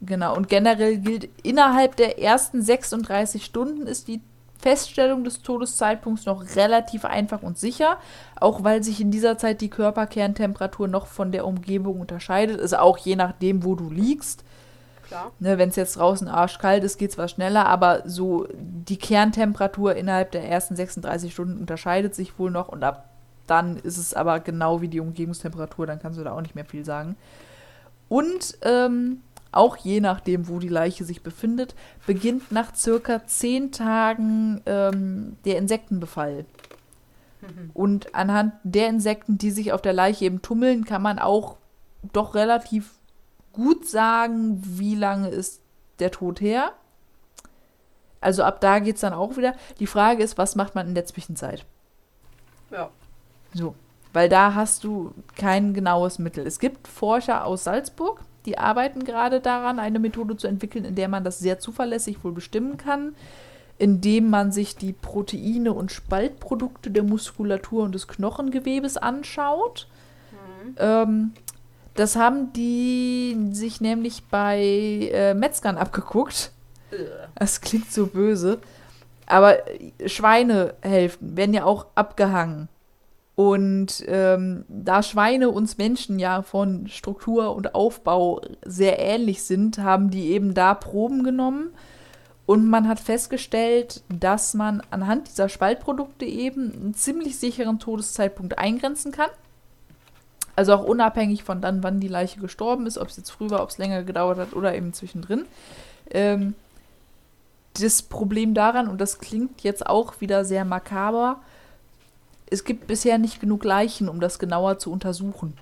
Genau, 0.00 0.36
und 0.36 0.48
generell 0.48 0.98
gilt, 0.98 1.28
innerhalb 1.42 1.96
der 1.96 2.20
ersten 2.20 2.62
36 2.62 3.44
Stunden 3.44 3.86
ist 3.86 4.08
die 4.08 4.20
Feststellung 4.60 5.24
des 5.24 5.42
Todeszeitpunkts 5.42 6.26
noch 6.26 6.56
relativ 6.56 7.04
einfach 7.04 7.42
und 7.42 7.58
sicher, 7.58 7.98
auch 8.40 8.64
weil 8.64 8.82
sich 8.82 9.00
in 9.00 9.10
dieser 9.10 9.38
Zeit 9.38 9.60
die 9.60 9.70
Körperkerntemperatur 9.70 10.88
noch 10.88 11.06
von 11.06 11.30
der 11.30 11.46
Umgebung 11.46 12.00
unterscheidet. 12.00 12.60
Ist 12.60 12.76
auch 12.76 12.98
je 12.98 13.16
nachdem, 13.16 13.64
wo 13.64 13.76
du 13.76 13.90
liegst. 13.90 14.44
Ne, 15.38 15.58
Wenn 15.58 15.68
es 15.70 15.76
jetzt 15.76 15.96
draußen 15.96 16.28
arschkalt 16.28 16.84
ist, 16.84 16.98
geht 16.98 17.10
es 17.10 17.16
zwar 17.16 17.28
schneller, 17.28 17.66
aber 17.66 18.02
so 18.04 18.46
die 18.54 18.98
Kerntemperatur 18.98 19.94
innerhalb 19.94 20.32
der 20.32 20.48
ersten 20.48 20.76
36 20.76 21.32
Stunden 21.32 21.58
unterscheidet 21.58 22.14
sich 22.14 22.38
wohl 22.38 22.50
noch 22.50 22.68
und 22.68 22.84
ab 22.84 23.08
dann 23.46 23.78
ist 23.78 23.96
es 23.96 24.14
aber 24.14 24.40
genau 24.40 24.80
wie 24.82 24.88
die 24.88 25.00
Umgebungstemperatur, 25.00 25.86
dann 25.86 25.98
kannst 25.98 26.18
du 26.18 26.24
da 26.24 26.32
auch 26.32 26.40
nicht 26.40 26.54
mehr 26.54 26.66
viel 26.66 26.84
sagen. 26.84 27.16
Und 28.08 28.58
ähm, 28.62 29.22
auch 29.52 29.76
je 29.76 30.00
nachdem, 30.00 30.48
wo 30.48 30.58
die 30.58 30.68
Leiche 30.68 31.04
sich 31.04 31.22
befindet, 31.22 31.74
beginnt 32.06 32.52
nach 32.52 32.74
circa 32.74 33.26
zehn 33.26 33.72
Tagen 33.72 34.60
ähm, 34.66 35.36
der 35.44 35.58
Insektenbefall. 35.58 36.44
Mhm. 37.40 37.70
Und 37.74 38.14
anhand 38.14 38.54
der 38.64 38.88
Insekten, 38.88 39.38
die 39.38 39.50
sich 39.50 39.72
auf 39.72 39.82
der 39.82 39.92
Leiche 39.92 40.26
eben 40.26 40.42
tummeln, 40.42 40.84
kann 40.84 41.02
man 41.02 41.18
auch 41.18 41.56
doch 42.12 42.34
relativ 42.34 42.97
gut 43.58 43.88
sagen, 43.88 44.60
wie 44.62 44.94
lange 44.94 45.28
ist 45.28 45.60
der 45.98 46.12
Tod 46.12 46.40
her. 46.40 46.72
Also 48.20 48.44
ab 48.44 48.60
da 48.60 48.78
geht 48.78 48.94
es 48.94 49.00
dann 49.00 49.12
auch 49.12 49.36
wieder. 49.36 49.54
Die 49.80 49.88
Frage 49.88 50.22
ist, 50.22 50.38
was 50.38 50.54
macht 50.54 50.76
man 50.76 50.86
in 50.86 50.94
der 50.94 51.06
Zwischenzeit? 51.06 51.64
Ja. 52.70 52.90
So, 53.52 53.74
weil 54.12 54.28
da 54.28 54.54
hast 54.54 54.84
du 54.84 55.12
kein 55.36 55.74
genaues 55.74 56.20
Mittel. 56.20 56.46
Es 56.46 56.60
gibt 56.60 56.86
Forscher 56.86 57.44
aus 57.44 57.64
Salzburg, 57.64 58.20
die 58.46 58.58
arbeiten 58.58 59.02
gerade 59.04 59.40
daran, 59.40 59.80
eine 59.80 59.98
Methode 59.98 60.36
zu 60.36 60.46
entwickeln, 60.46 60.84
in 60.84 60.94
der 60.94 61.08
man 61.08 61.24
das 61.24 61.40
sehr 61.40 61.58
zuverlässig 61.58 62.22
wohl 62.22 62.32
bestimmen 62.32 62.76
kann, 62.76 63.16
indem 63.76 64.30
man 64.30 64.52
sich 64.52 64.76
die 64.76 64.92
Proteine 64.92 65.72
und 65.72 65.90
Spaltprodukte 65.90 66.92
der 66.92 67.02
Muskulatur 67.02 67.82
und 67.82 67.94
des 67.94 68.06
Knochengewebes 68.06 68.96
anschaut. 68.96 69.88
Mhm. 70.30 70.74
Ähm, 70.78 71.32
das 71.98 72.16
haben 72.16 72.52
die 72.52 73.36
sich 73.52 73.80
nämlich 73.80 74.24
bei 74.24 75.10
äh, 75.12 75.34
Metzgern 75.34 75.76
abgeguckt. 75.76 76.52
Das 77.34 77.60
klingt 77.60 77.92
so 77.92 78.06
böse. 78.06 78.58
Aber 79.26 79.58
Schweinehälften 80.06 81.36
werden 81.36 81.54
ja 81.54 81.64
auch 81.64 81.86
abgehangen. 81.94 82.68
Und 83.34 84.04
ähm, 84.08 84.64
da 84.68 85.02
Schweine 85.02 85.50
uns 85.50 85.78
Menschen 85.78 86.18
ja 86.18 86.42
von 86.42 86.88
Struktur 86.88 87.54
und 87.54 87.74
Aufbau 87.74 88.40
sehr 88.64 88.98
ähnlich 88.98 89.42
sind, 89.42 89.78
haben 89.78 90.10
die 90.10 90.30
eben 90.30 90.54
da 90.54 90.74
Proben 90.74 91.22
genommen. 91.24 91.70
Und 92.46 92.66
man 92.66 92.88
hat 92.88 92.98
festgestellt, 92.98 94.02
dass 94.08 94.54
man 94.54 94.82
anhand 94.90 95.28
dieser 95.28 95.48
Spaltprodukte 95.48 96.24
eben 96.24 96.72
einen 96.72 96.94
ziemlich 96.94 97.38
sicheren 97.38 97.78
Todeszeitpunkt 97.78 98.58
eingrenzen 98.58 99.12
kann. 99.12 99.30
Also 100.58 100.74
auch 100.74 100.82
unabhängig 100.82 101.44
von 101.44 101.60
dann, 101.60 101.84
wann 101.84 102.00
die 102.00 102.08
Leiche 102.08 102.40
gestorben 102.40 102.86
ist, 102.86 102.98
ob 102.98 103.06
es 103.06 103.16
jetzt 103.16 103.30
früh 103.30 103.48
war, 103.48 103.62
ob 103.62 103.70
es 103.70 103.78
länger 103.78 104.02
gedauert 104.02 104.38
hat 104.38 104.54
oder 104.54 104.74
eben 104.74 104.92
zwischendrin. 104.92 105.44
Ähm, 106.10 106.56
das 107.74 108.02
Problem 108.02 108.54
daran, 108.54 108.88
und 108.88 109.00
das 109.00 109.20
klingt 109.20 109.62
jetzt 109.62 109.86
auch 109.86 110.20
wieder 110.20 110.44
sehr 110.44 110.64
makaber, 110.64 111.38
es 112.50 112.64
gibt 112.64 112.88
bisher 112.88 113.18
nicht 113.18 113.40
genug 113.40 113.62
Leichen, 113.62 114.08
um 114.08 114.18
das 114.18 114.40
genauer 114.40 114.80
zu 114.80 114.90
untersuchen. 114.90 115.56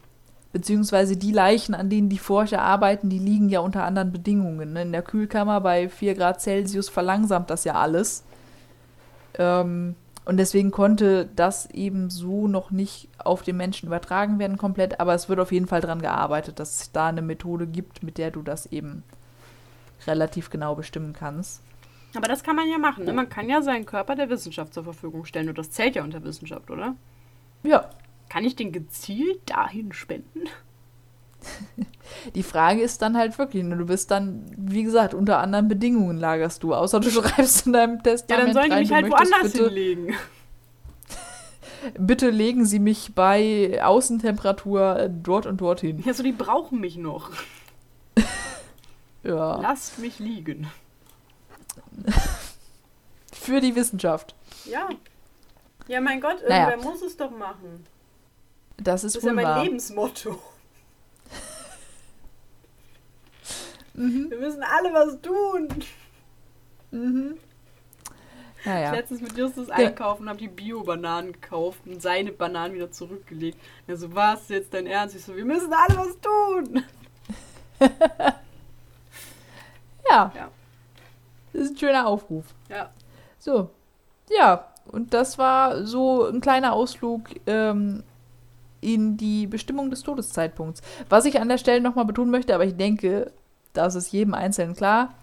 Beziehungsweise 0.54 1.18
die 1.18 1.32
Leichen, 1.32 1.74
an 1.74 1.90
denen 1.90 2.08
die 2.08 2.16
Forscher 2.16 2.62
arbeiten, 2.62 3.10
die 3.10 3.18
liegen 3.18 3.50
ja 3.50 3.60
unter 3.60 3.84
anderen 3.84 4.12
Bedingungen. 4.12 4.72
Ne? 4.72 4.80
In 4.80 4.92
der 4.92 5.02
Kühlkammer 5.02 5.60
bei 5.60 5.90
4 5.90 6.14
Grad 6.14 6.40
Celsius 6.40 6.88
verlangsamt 6.88 7.50
das 7.50 7.64
ja 7.64 7.74
alles. 7.74 8.24
Ähm, 9.38 9.94
und 10.26 10.38
deswegen 10.38 10.72
konnte 10.72 11.28
das 11.36 11.70
eben 11.70 12.10
so 12.10 12.48
noch 12.48 12.72
nicht 12.72 13.08
auf 13.16 13.42
den 13.42 13.56
Menschen 13.56 13.86
übertragen 13.86 14.40
werden 14.40 14.58
komplett, 14.58 14.98
aber 14.98 15.14
es 15.14 15.28
wird 15.28 15.38
auf 15.38 15.52
jeden 15.52 15.68
Fall 15.68 15.80
daran 15.80 16.02
gearbeitet, 16.02 16.58
dass 16.58 16.80
es 16.80 16.92
da 16.92 17.06
eine 17.06 17.22
Methode 17.22 17.68
gibt, 17.68 18.02
mit 18.02 18.18
der 18.18 18.32
du 18.32 18.42
das 18.42 18.66
eben 18.66 19.04
relativ 20.04 20.50
genau 20.50 20.74
bestimmen 20.74 21.12
kannst. 21.12 21.62
Aber 22.16 22.26
das 22.26 22.42
kann 22.42 22.56
man 22.56 22.68
ja 22.68 22.76
machen. 22.78 23.04
Ne? 23.04 23.12
Man 23.12 23.28
kann 23.28 23.48
ja 23.48 23.62
seinen 23.62 23.86
Körper 23.86 24.16
der 24.16 24.28
Wissenschaft 24.28 24.74
zur 24.74 24.84
Verfügung 24.84 25.24
stellen. 25.26 25.48
Und 25.48 25.58
das 25.58 25.70
zählt 25.70 25.94
ja 25.94 26.02
unter 26.02 26.24
Wissenschaft, 26.24 26.70
oder? 26.70 26.96
Ja. 27.62 27.90
Kann 28.28 28.44
ich 28.44 28.56
den 28.56 28.72
gezielt 28.72 29.48
dahin 29.48 29.92
spenden? 29.92 30.48
Die 32.34 32.42
Frage 32.42 32.80
ist 32.82 33.02
dann 33.02 33.16
halt 33.16 33.38
wirklich, 33.38 33.62
ne, 33.64 33.76
du 33.76 33.86
bist 33.86 34.10
dann, 34.10 34.50
wie 34.56 34.82
gesagt, 34.82 35.14
unter 35.14 35.38
anderen 35.38 35.68
Bedingungen 35.68 36.16
lagerst 36.16 36.62
du, 36.62 36.74
außer 36.74 37.00
du 37.00 37.10
schreibst 37.10 37.66
in 37.66 37.72
deinem 37.72 38.02
Testament. 38.02 38.48
Ja, 38.48 38.52
dann 38.52 38.54
sollen 38.54 38.70
die 38.70 38.84
mich 38.84 38.92
halt 38.92 39.10
woanders 39.10 39.52
bitte, 39.52 39.64
hinlegen. 39.64 40.14
bitte 41.98 42.30
legen 42.30 42.64
Sie 42.64 42.78
mich 42.78 43.14
bei 43.14 43.80
Außentemperatur 43.82 45.08
dort 45.10 45.46
und 45.46 45.60
dorthin. 45.60 46.02
Ja, 46.04 46.14
so 46.14 46.22
die 46.22 46.32
brauchen 46.32 46.80
mich 46.80 46.96
noch. 46.96 47.30
ja. 49.22 49.60
Lasst 49.60 49.98
mich 49.98 50.18
liegen. 50.18 50.68
Für 53.32 53.60
die 53.60 53.74
Wissenschaft. 53.74 54.34
Ja. 54.64 54.88
Ja, 55.88 56.00
mein 56.00 56.20
Gott, 56.20 56.40
irgendwer 56.40 56.76
naja. 56.76 56.82
muss 56.82 57.02
es 57.02 57.16
doch 57.16 57.30
machen. 57.30 57.86
Das 58.76 59.04
ist, 59.04 59.16
das 59.16 59.22
ist 59.22 59.26
ja 59.26 59.32
mein 59.32 59.44
wahr. 59.44 59.62
Lebensmotto. 59.62 60.38
Mhm. 63.96 64.30
Wir 64.30 64.38
müssen 64.38 64.62
alle 64.62 64.92
was 64.92 65.20
tun. 65.20 65.68
Mhm. 66.90 67.36
Naja. 68.64 68.90
Ich 68.90 68.96
letztens 68.96 69.20
mit 69.20 69.36
Justus 69.38 69.70
einkaufen 69.70 70.22
und 70.22 70.28
habe 70.28 70.38
die 70.40 70.48
Bio-Bananen 70.48 71.32
gekauft 71.32 71.80
und 71.86 72.02
seine 72.02 72.32
Bananen 72.32 72.74
wieder 72.74 72.90
zurückgelegt. 72.90 73.58
Und 73.86 73.94
er 73.94 73.96
so, 73.96 74.14
was 74.14 74.48
jetzt 74.48 74.74
dein 74.74 74.86
Ernst? 74.86 75.14
Ich 75.14 75.24
so, 75.24 75.36
wir 75.36 75.44
müssen 75.44 75.72
alle 75.72 75.96
was 75.96 76.18
tun. 76.20 76.82
ja. 80.10 80.32
ja. 80.34 80.50
Das 81.52 81.62
ist 81.62 81.70
ein 81.72 81.78
schöner 81.78 82.06
Aufruf. 82.08 82.44
Ja. 82.68 82.90
So. 83.38 83.70
Ja, 84.36 84.66
und 84.86 85.14
das 85.14 85.38
war 85.38 85.84
so 85.84 86.26
ein 86.26 86.40
kleiner 86.40 86.72
Ausflug 86.72 87.28
ähm, 87.46 88.02
in 88.80 89.16
die 89.16 89.46
Bestimmung 89.46 89.90
des 89.90 90.02
Todeszeitpunkts. 90.02 90.82
Was 91.08 91.24
ich 91.24 91.40
an 91.40 91.48
der 91.48 91.58
Stelle 91.58 91.80
nochmal 91.80 92.04
betonen 92.04 92.32
möchte, 92.32 92.54
aber 92.54 92.64
ich 92.64 92.76
denke, 92.76 93.32
das 93.76 93.94
ist 93.94 94.12
jedem 94.12 94.34
Einzelnen 94.34 94.74
klar, 94.74 95.14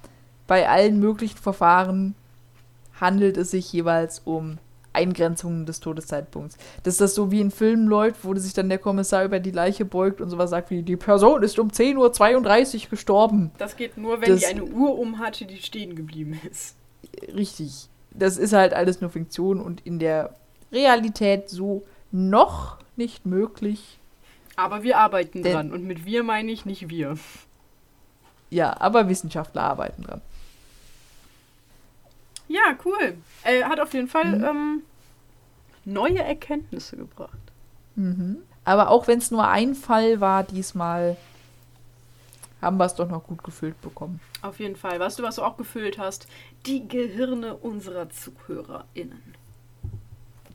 bei 0.48 0.68
allen 0.68 1.00
möglichen 1.00 1.38
Verfahren 1.38 2.16
handelt 3.00 3.38
es 3.38 3.52
sich 3.52 3.72
jeweils 3.72 4.20
um 4.20 4.58
Eingrenzungen 4.94 5.66
des 5.66 5.80
Todeszeitpunkts. 5.80 6.58
Dass 6.84 6.98
das 6.98 7.16
so 7.16 7.32
wie 7.32 7.42
in 7.42 7.52
Filmen 7.52 7.88
läuft, 7.88 8.24
wo 8.24 8.36
sich 8.36 8.54
dann 8.54 8.70
der 8.70 8.78
Kommissar 8.78 9.26
über 9.26 9.40
die 9.40 9.52
Leiche 9.52 9.86
beugt 9.86 10.22
und 10.22 10.30
sowas 10.30 10.52
sagt 10.52 10.70
wie, 10.70 10.84
die 10.84 10.96
Person 10.96 11.44
ist 11.44 11.58
um 11.60 11.70
10.32 11.70 12.84
Uhr 12.84 12.90
gestorben. 12.92 13.52
Das 13.58 13.76
geht 13.76 13.98
nur, 13.98 14.22
wenn 14.22 14.30
das, 14.30 14.42
die 14.42 14.46
eine 14.46 14.64
Uhr 14.64 14.98
um 14.98 15.20
hatte, 15.20 15.46
die 15.46 15.58
stehen 15.58 15.96
geblieben 15.96 16.40
ist. 16.50 16.76
Richtig. 17.36 17.90
Das 18.12 18.38
ist 18.38 18.54
halt 18.54 18.74
alles 18.74 19.02
nur 19.02 19.10
Fiktion 19.10 19.60
und 19.60 19.82
in 19.86 19.98
der 19.98 20.36
Realität 20.72 21.50
so 21.50 21.84
noch 22.12 22.78
nicht 22.96 23.26
möglich. 23.26 24.00
Aber 24.56 24.84
wir 24.84 25.00
arbeiten 25.00 25.42
Denn, 25.42 25.54
dran 25.54 25.72
und 25.72 25.84
mit 25.84 26.06
wir 26.06 26.24
meine 26.24 26.52
ich 26.52 26.66
nicht 26.66 26.90
wir. 26.90 27.18
Ja, 28.54 28.80
aber 28.80 29.10
Wissenschaftler 29.10 29.64
arbeiten 29.64 30.04
dran. 30.04 30.22
Ja, 32.48 32.78
cool. 32.86 33.18
Äh, 33.44 33.64
hat 33.64 33.80
auf 33.80 33.96
jeden 33.96 34.08
Fall 34.08 34.38
mhm. 34.38 34.44
ähm, 34.44 34.82
neue 35.86 36.22
Erkenntnisse 36.22 36.96
gebracht. 36.98 37.40
Mhm. 37.96 38.38
Aber 38.64 38.90
auch 38.90 39.08
wenn 39.08 39.18
es 39.18 39.32
nur 39.32 39.48
ein 39.48 39.74
Fall 39.74 40.22
war, 40.22 40.44
diesmal 40.44 41.18
haben 42.62 42.78
wir 42.78 42.86
es 42.86 42.94
doch 42.94 43.10
noch 43.10 43.24
gut 43.24 43.44
gefüllt 43.44 43.82
bekommen. 43.82 44.20
Auf 44.44 44.60
jeden 44.60 44.76
Fall. 44.76 45.00
Weißt 45.00 45.18
du, 45.18 45.24
was 45.24 45.38
du 45.38 45.42
auch 45.42 45.58
gefüllt 45.58 45.98
hast? 45.98 46.28
Die 46.68 46.88
Gehirne 46.88 47.56
unserer 47.56 48.12
ZuhörerInnen. 48.12 49.34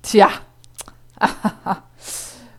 Tja. 0.03 0.31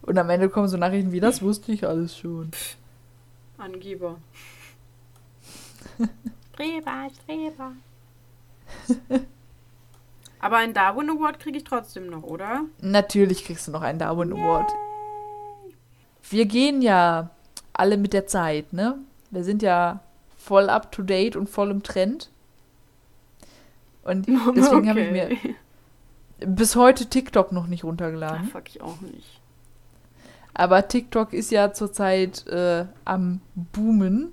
Und 0.01 0.17
am 0.17 0.29
Ende 0.29 0.49
kommen 0.49 0.67
so 0.67 0.75
Nachrichten 0.75 1.13
wie, 1.13 1.21
das 1.21 1.41
wusste 1.41 1.71
ich 1.71 1.87
alles 1.87 2.17
schon. 2.17 2.51
Angeber. 3.57 4.17
Streber, 6.53 7.07
Streber. 7.23 7.71
Aber 10.39 10.57
einen 10.57 10.73
Darwin 10.73 11.09
Award 11.09 11.39
kriege 11.39 11.57
ich 11.57 11.63
trotzdem 11.63 12.07
noch, 12.07 12.23
oder? 12.23 12.65
Natürlich 12.81 13.45
kriegst 13.45 13.67
du 13.67 13.71
noch 13.71 13.81
einen 13.81 13.99
Darwin 13.99 14.33
Award. 14.33 14.71
Wir 16.29 16.45
gehen 16.45 16.81
ja 16.81 17.31
alle 17.73 17.97
mit 17.97 18.13
der 18.13 18.27
Zeit, 18.27 18.71
ne? 18.73 18.97
Wir 19.31 19.43
sind 19.43 19.61
ja 19.61 20.01
voll 20.37 20.69
up 20.69 20.91
to 20.91 21.01
date 21.01 21.35
und 21.35 21.49
voll 21.49 21.71
im 21.71 21.83
Trend. 21.83 22.29
Und 24.03 24.27
deswegen 24.55 24.89
okay. 24.89 24.89
habe 24.89 25.01
ich 25.01 25.11
mir 25.11 25.55
bis 26.39 26.75
heute 26.75 27.07
TikTok 27.07 27.51
noch 27.51 27.67
nicht 27.67 27.83
runtergeladen. 27.83 28.45
Ach, 28.45 28.51
fuck 28.51 28.69
ich 28.69 28.81
auch 28.81 29.01
nicht. 29.01 29.41
Aber 30.53 30.87
TikTok 30.87 31.33
ist 31.33 31.51
ja 31.51 31.73
zurzeit 31.73 32.47
äh, 32.47 32.85
am 33.05 33.41
Boomen. 33.55 34.31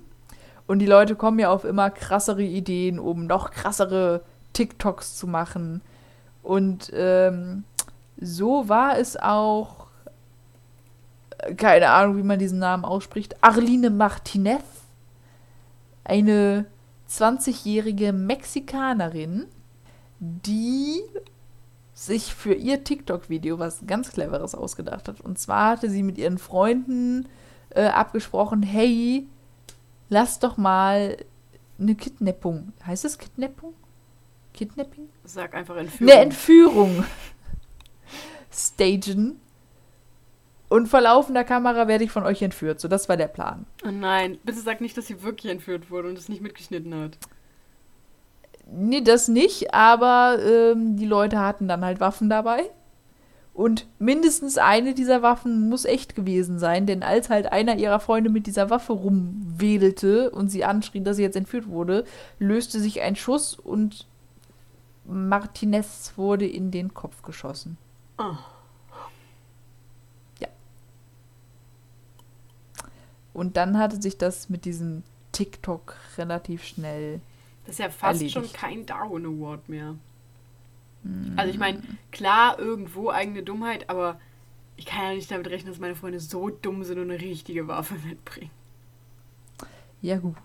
Und 0.67 0.79
die 0.79 0.85
Leute 0.85 1.15
kommen 1.15 1.39
ja 1.39 1.49
auf 1.49 1.63
immer 1.63 1.89
krassere 1.89 2.43
Ideen, 2.43 2.99
um 2.99 3.25
noch 3.25 3.51
krassere 3.51 4.21
TikToks 4.53 5.17
zu 5.17 5.25
machen. 5.25 5.81
Und 6.43 6.91
ähm, 6.93 7.63
so 8.19 8.67
war 8.67 8.97
es 8.97 9.17
auch, 9.17 9.87
äh, 11.37 11.55
keine 11.55 11.89
Ahnung, 11.89 12.17
wie 12.17 12.23
man 12.23 12.39
diesen 12.39 12.59
Namen 12.59 12.83
ausspricht, 12.83 13.41
Arline 13.41 13.89
Martinez, 13.89 14.63
eine 16.03 16.65
20-jährige 17.09 18.11
Mexikanerin, 18.13 19.45
die 20.19 21.01
sich 21.93 22.33
für 22.33 22.53
ihr 22.53 22.83
TikTok-Video 22.83 23.59
was 23.59 23.79
ganz 23.87 24.11
Cleveres 24.11 24.53
ausgedacht 24.53 25.07
hat. 25.07 25.21
Und 25.21 25.39
zwar 25.39 25.71
hatte 25.71 25.89
sie 25.89 26.03
mit 26.03 26.17
ihren 26.17 26.37
Freunden 26.37 27.27
äh, 27.69 27.87
abgesprochen, 27.87 28.63
hey, 28.63 29.27
lass 30.09 30.39
doch 30.39 30.57
mal 30.57 31.17
eine 31.79 31.95
Kidnappung. 31.95 32.73
Heißt 32.85 33.03
das 33.03 33.17
Kidnappung? 33.17 33.73
Kidnapping? 34.53 35.09
Sag 35.23 35.53
einfach 35.53 35.75
Entführung. 35.75 36.11
Eine 36.11 36.21
Entführung. 36.21 37.05
Stagen. 38.51 39.39
Und 40.69 40.87
vor 40.87 41.01
laufender 41.01 41.43
Kamera 41.43 41.87
werde 41.87 42.03
ich 42.03 42.11
von 42.11 42.23
euch 42.23 42.41
entführt. 42.41 42.79
So, 42.79 42.87
das 42.87 43.07
war 43.07 43.15
der 43.15 43.27
Plan. 43.27 43.65
Oh 43.85 43.91
nein, 43.91 44.37
bitte 44.43 44.59
sag 44.59 44.81
nicht, 44.81 44.97
dass 44.97 45.07
sie 45.07 45.23
wirklich 45.23 45.51
entführt 45.51 45.89
wurde 45.89 46.09
und 46.09 46.17
es 46.17 46.27
nicht 46.27 46.41
mitgeschnitten 46.41 46.93
hat. 46.93 47.17
Nee, 48.69 49.01
das 49.01 49.29
nicht, 49.29 49.73
aber 49.73 50.39
ähm, 50.43 50.97
die 50.97 51.05
Leute 51.05 51.39
hatten 51.39 51.69
dann 51.69 51.85
halt 51.85 52.01
Waffen 52.01 52.29
dabei. 52.29 52.69
Und 53.57 53.87
mindestens 53.97 54.59
eine 54.59 54.93
dieser 54.93 55.23
Waffen 55.23 55.67
muss 55.67 55.85
echt 55.85 56.13
gewesen 56.13 56.59
sein, 56.59 56.85
denn 56.85 57.01
als 57.01 57.31
halt 57.31 57.51
einer 57.51 57.75
ihrer 57.75 57.99
Freunde 57.99 58.29
mit 58.29 58.45
dieser 58.45 58.69
Waffe 58.69 58.93
rumwedelte 58.93 60.29
und 60.29 60.49
sie 60.49 60.63
anschrie, 60.63 61.01
dass 61.01 61.17
sie 61.17 61.23
jetzt 61.23 61.35
entführt 61.35 61.67
wurde, 61.67 62.05
löste 62.37 62.79
sich 62.79 63.01
ein 63.01 63.15
Schuss 63.15 63.55
und 63.55 64.05
Martinez 65.05 66.13
wurde 66.17 66.45
in 66.45 66.69
den 66.69 66.93
Kopf 66.93 67.23
geschossen. 67.23 67.79
Oh. 68.19 68.35
Ja. 70.39 70.49
Und 73.33 73.57
dann 73.57 73.79
hatte 73.79 73.99
sich 73.99 74.19
das 74.19 74.49
mit 74.49 74.65
diesem 74.65 75.01
TikTok 75.31 75.95
relativ 76.19 76.63
schnell. 76.63 77.21
Das 77.65 77.73
ist 77.73 77.79
ja 77.79 77.89
fast 77.89 78.21
erledigt. 78.21 78.33
schon 78.35 78.53
kein 78.53 78.85
Darwin 78.85 79.25
Award 79.25 79.67
mehr. 79.67 79.95
Also 81.35 81.51
ich 81.51 81.59
meine, 81.59 81.81
klar, 82.11 82.57
irgendwo 82.59 83.09
eigene 83.09 83.43
Dummheit, 83.43 83.89
aber 83.89 84.19
ich 84.75 84.85
kann 84.85 85.03
ja 85.03 85.13
nicht 85.13 85.31
damit 85.31 85.47
rechnen, 85.47 85.71
dass 85.71 85.79
meine 85.79 85.95
Freunde 85.95 86.19
so 86.19 86.49
dumm 86.49 86.83
sind 86.83 86.99
und 86.99 87.11
eine 87.11 87.21
richtige 87.21 87.67
Waffe 87.67 87.95
mitbringen. 88.05 88.51
Ja, 90.01 90.17
gut. 90.17 90.35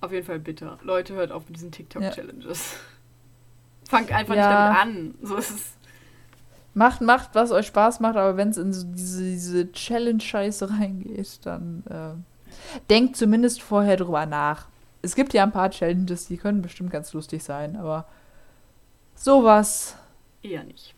Auf 0.00 0.12
jeden 0.12 0.26
Fall 0.26 0.38
bitter. 0.38 0.78
Leute, 0.82 1.14
hört 1.14 1.32
auf 1.32 1.46
mit 1.46 1.56
diesen 1.56 1.72
TikTok-Challenges. 1.72 2.72
Ja. 2.72 2.78
Fangt 3.88 4.12
einfach 4.12 4.34
ja. 4.34 4.40
nicht 4.42 4.56
damit 4.56 4.82
an. 4.82 5.14
So 5.22 5.36
ist 5.36 5.50
es. 5.50 5.72
Macht, 6.74 7.00
macht, 7.00 7.34
was 7.34 7.52
euch 7.52 7.66
Spaß 7.66 8.00
macht, 8.00 8.16
aber 8.16 8.36
wenn 8.36 8.50
es 8.50 8.58
in 8.58 8.72
so 8.72 8.86
diese, 8.86 9.22
diese 9.22 9.72
Challenge-Scheiße 9.72 10.68
reingeht, 10.68 11.38
dann 11.44 11.82
äh, 11.88 12.80
denkt 12.90 13.16
zumindest 13.16 13.62
vorher 13.62 13.96
drüber 13.96 14.26
nach. 14.26 14.66
Es 15.00 15.14
gibt 15.14 15.32
ja 15.32 15.42
ein 15.42 15.52
paar 15.52 15.70
Challenges, 15.70 16.26
die 16.26 16.36
können 16.36 16.60
bestimmt 16.60 16.90
ganz 16.90 17.14
lustig 17.14 17.42
sein, 17.42 17.76
aber 17.76 18.06
Sowas. 19.16 19.96
Eher 20.42 20.62
nicht. 20.62 20.94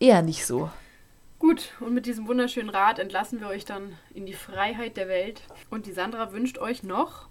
Eher 0.00 0.22
nicht 0.22 0.46
so. 0.46 0.70
Gut, 1.38 1.72
und 1.80 1.92
mit 1.92 2.06
diesem 2.06 2.28
wunderschönen 2.28 2.70
Rat 2.70 2.98
entlassen 2.98 3.40
wir 3.40 3.48
euch 3.48 3.64
dann 3.64 3.92
in 4.14 4.26
die 4.26 4.32
Freiheit 4.32 4.96
der 4.96 5.08
Welt. 5.08 5.42
Und 5.70 5.86
die 5.86 5.92
Sandra 5.92 6.32
wünscht 6.32 6.58
euch 6.58 6.82
noch 6.82 7.28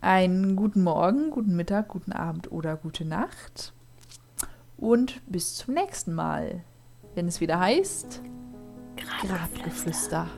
einen 0.00 0.54
guten 0.54 0.82
Morgen, 0.84 1.30
guten 1.30 1.56
Mittag, 1.56 1.88
guten 1.88 2.12
Abend 2.12 2.52
oder 2.52 2.76
gute 2.76 3.04
Nacht. 3.04 3.72
Und 4.76 5.20
bis 5.26 5.56
zum 5.56 5.74
nächsten 5.74 6.14
Mal, 6.14 6.62
wenn 7.14 7.26
es 7.26 7.40
wieder 7.40 7.58
heißt 7.58 8.22
Grabgeflüster. 8.96 10.28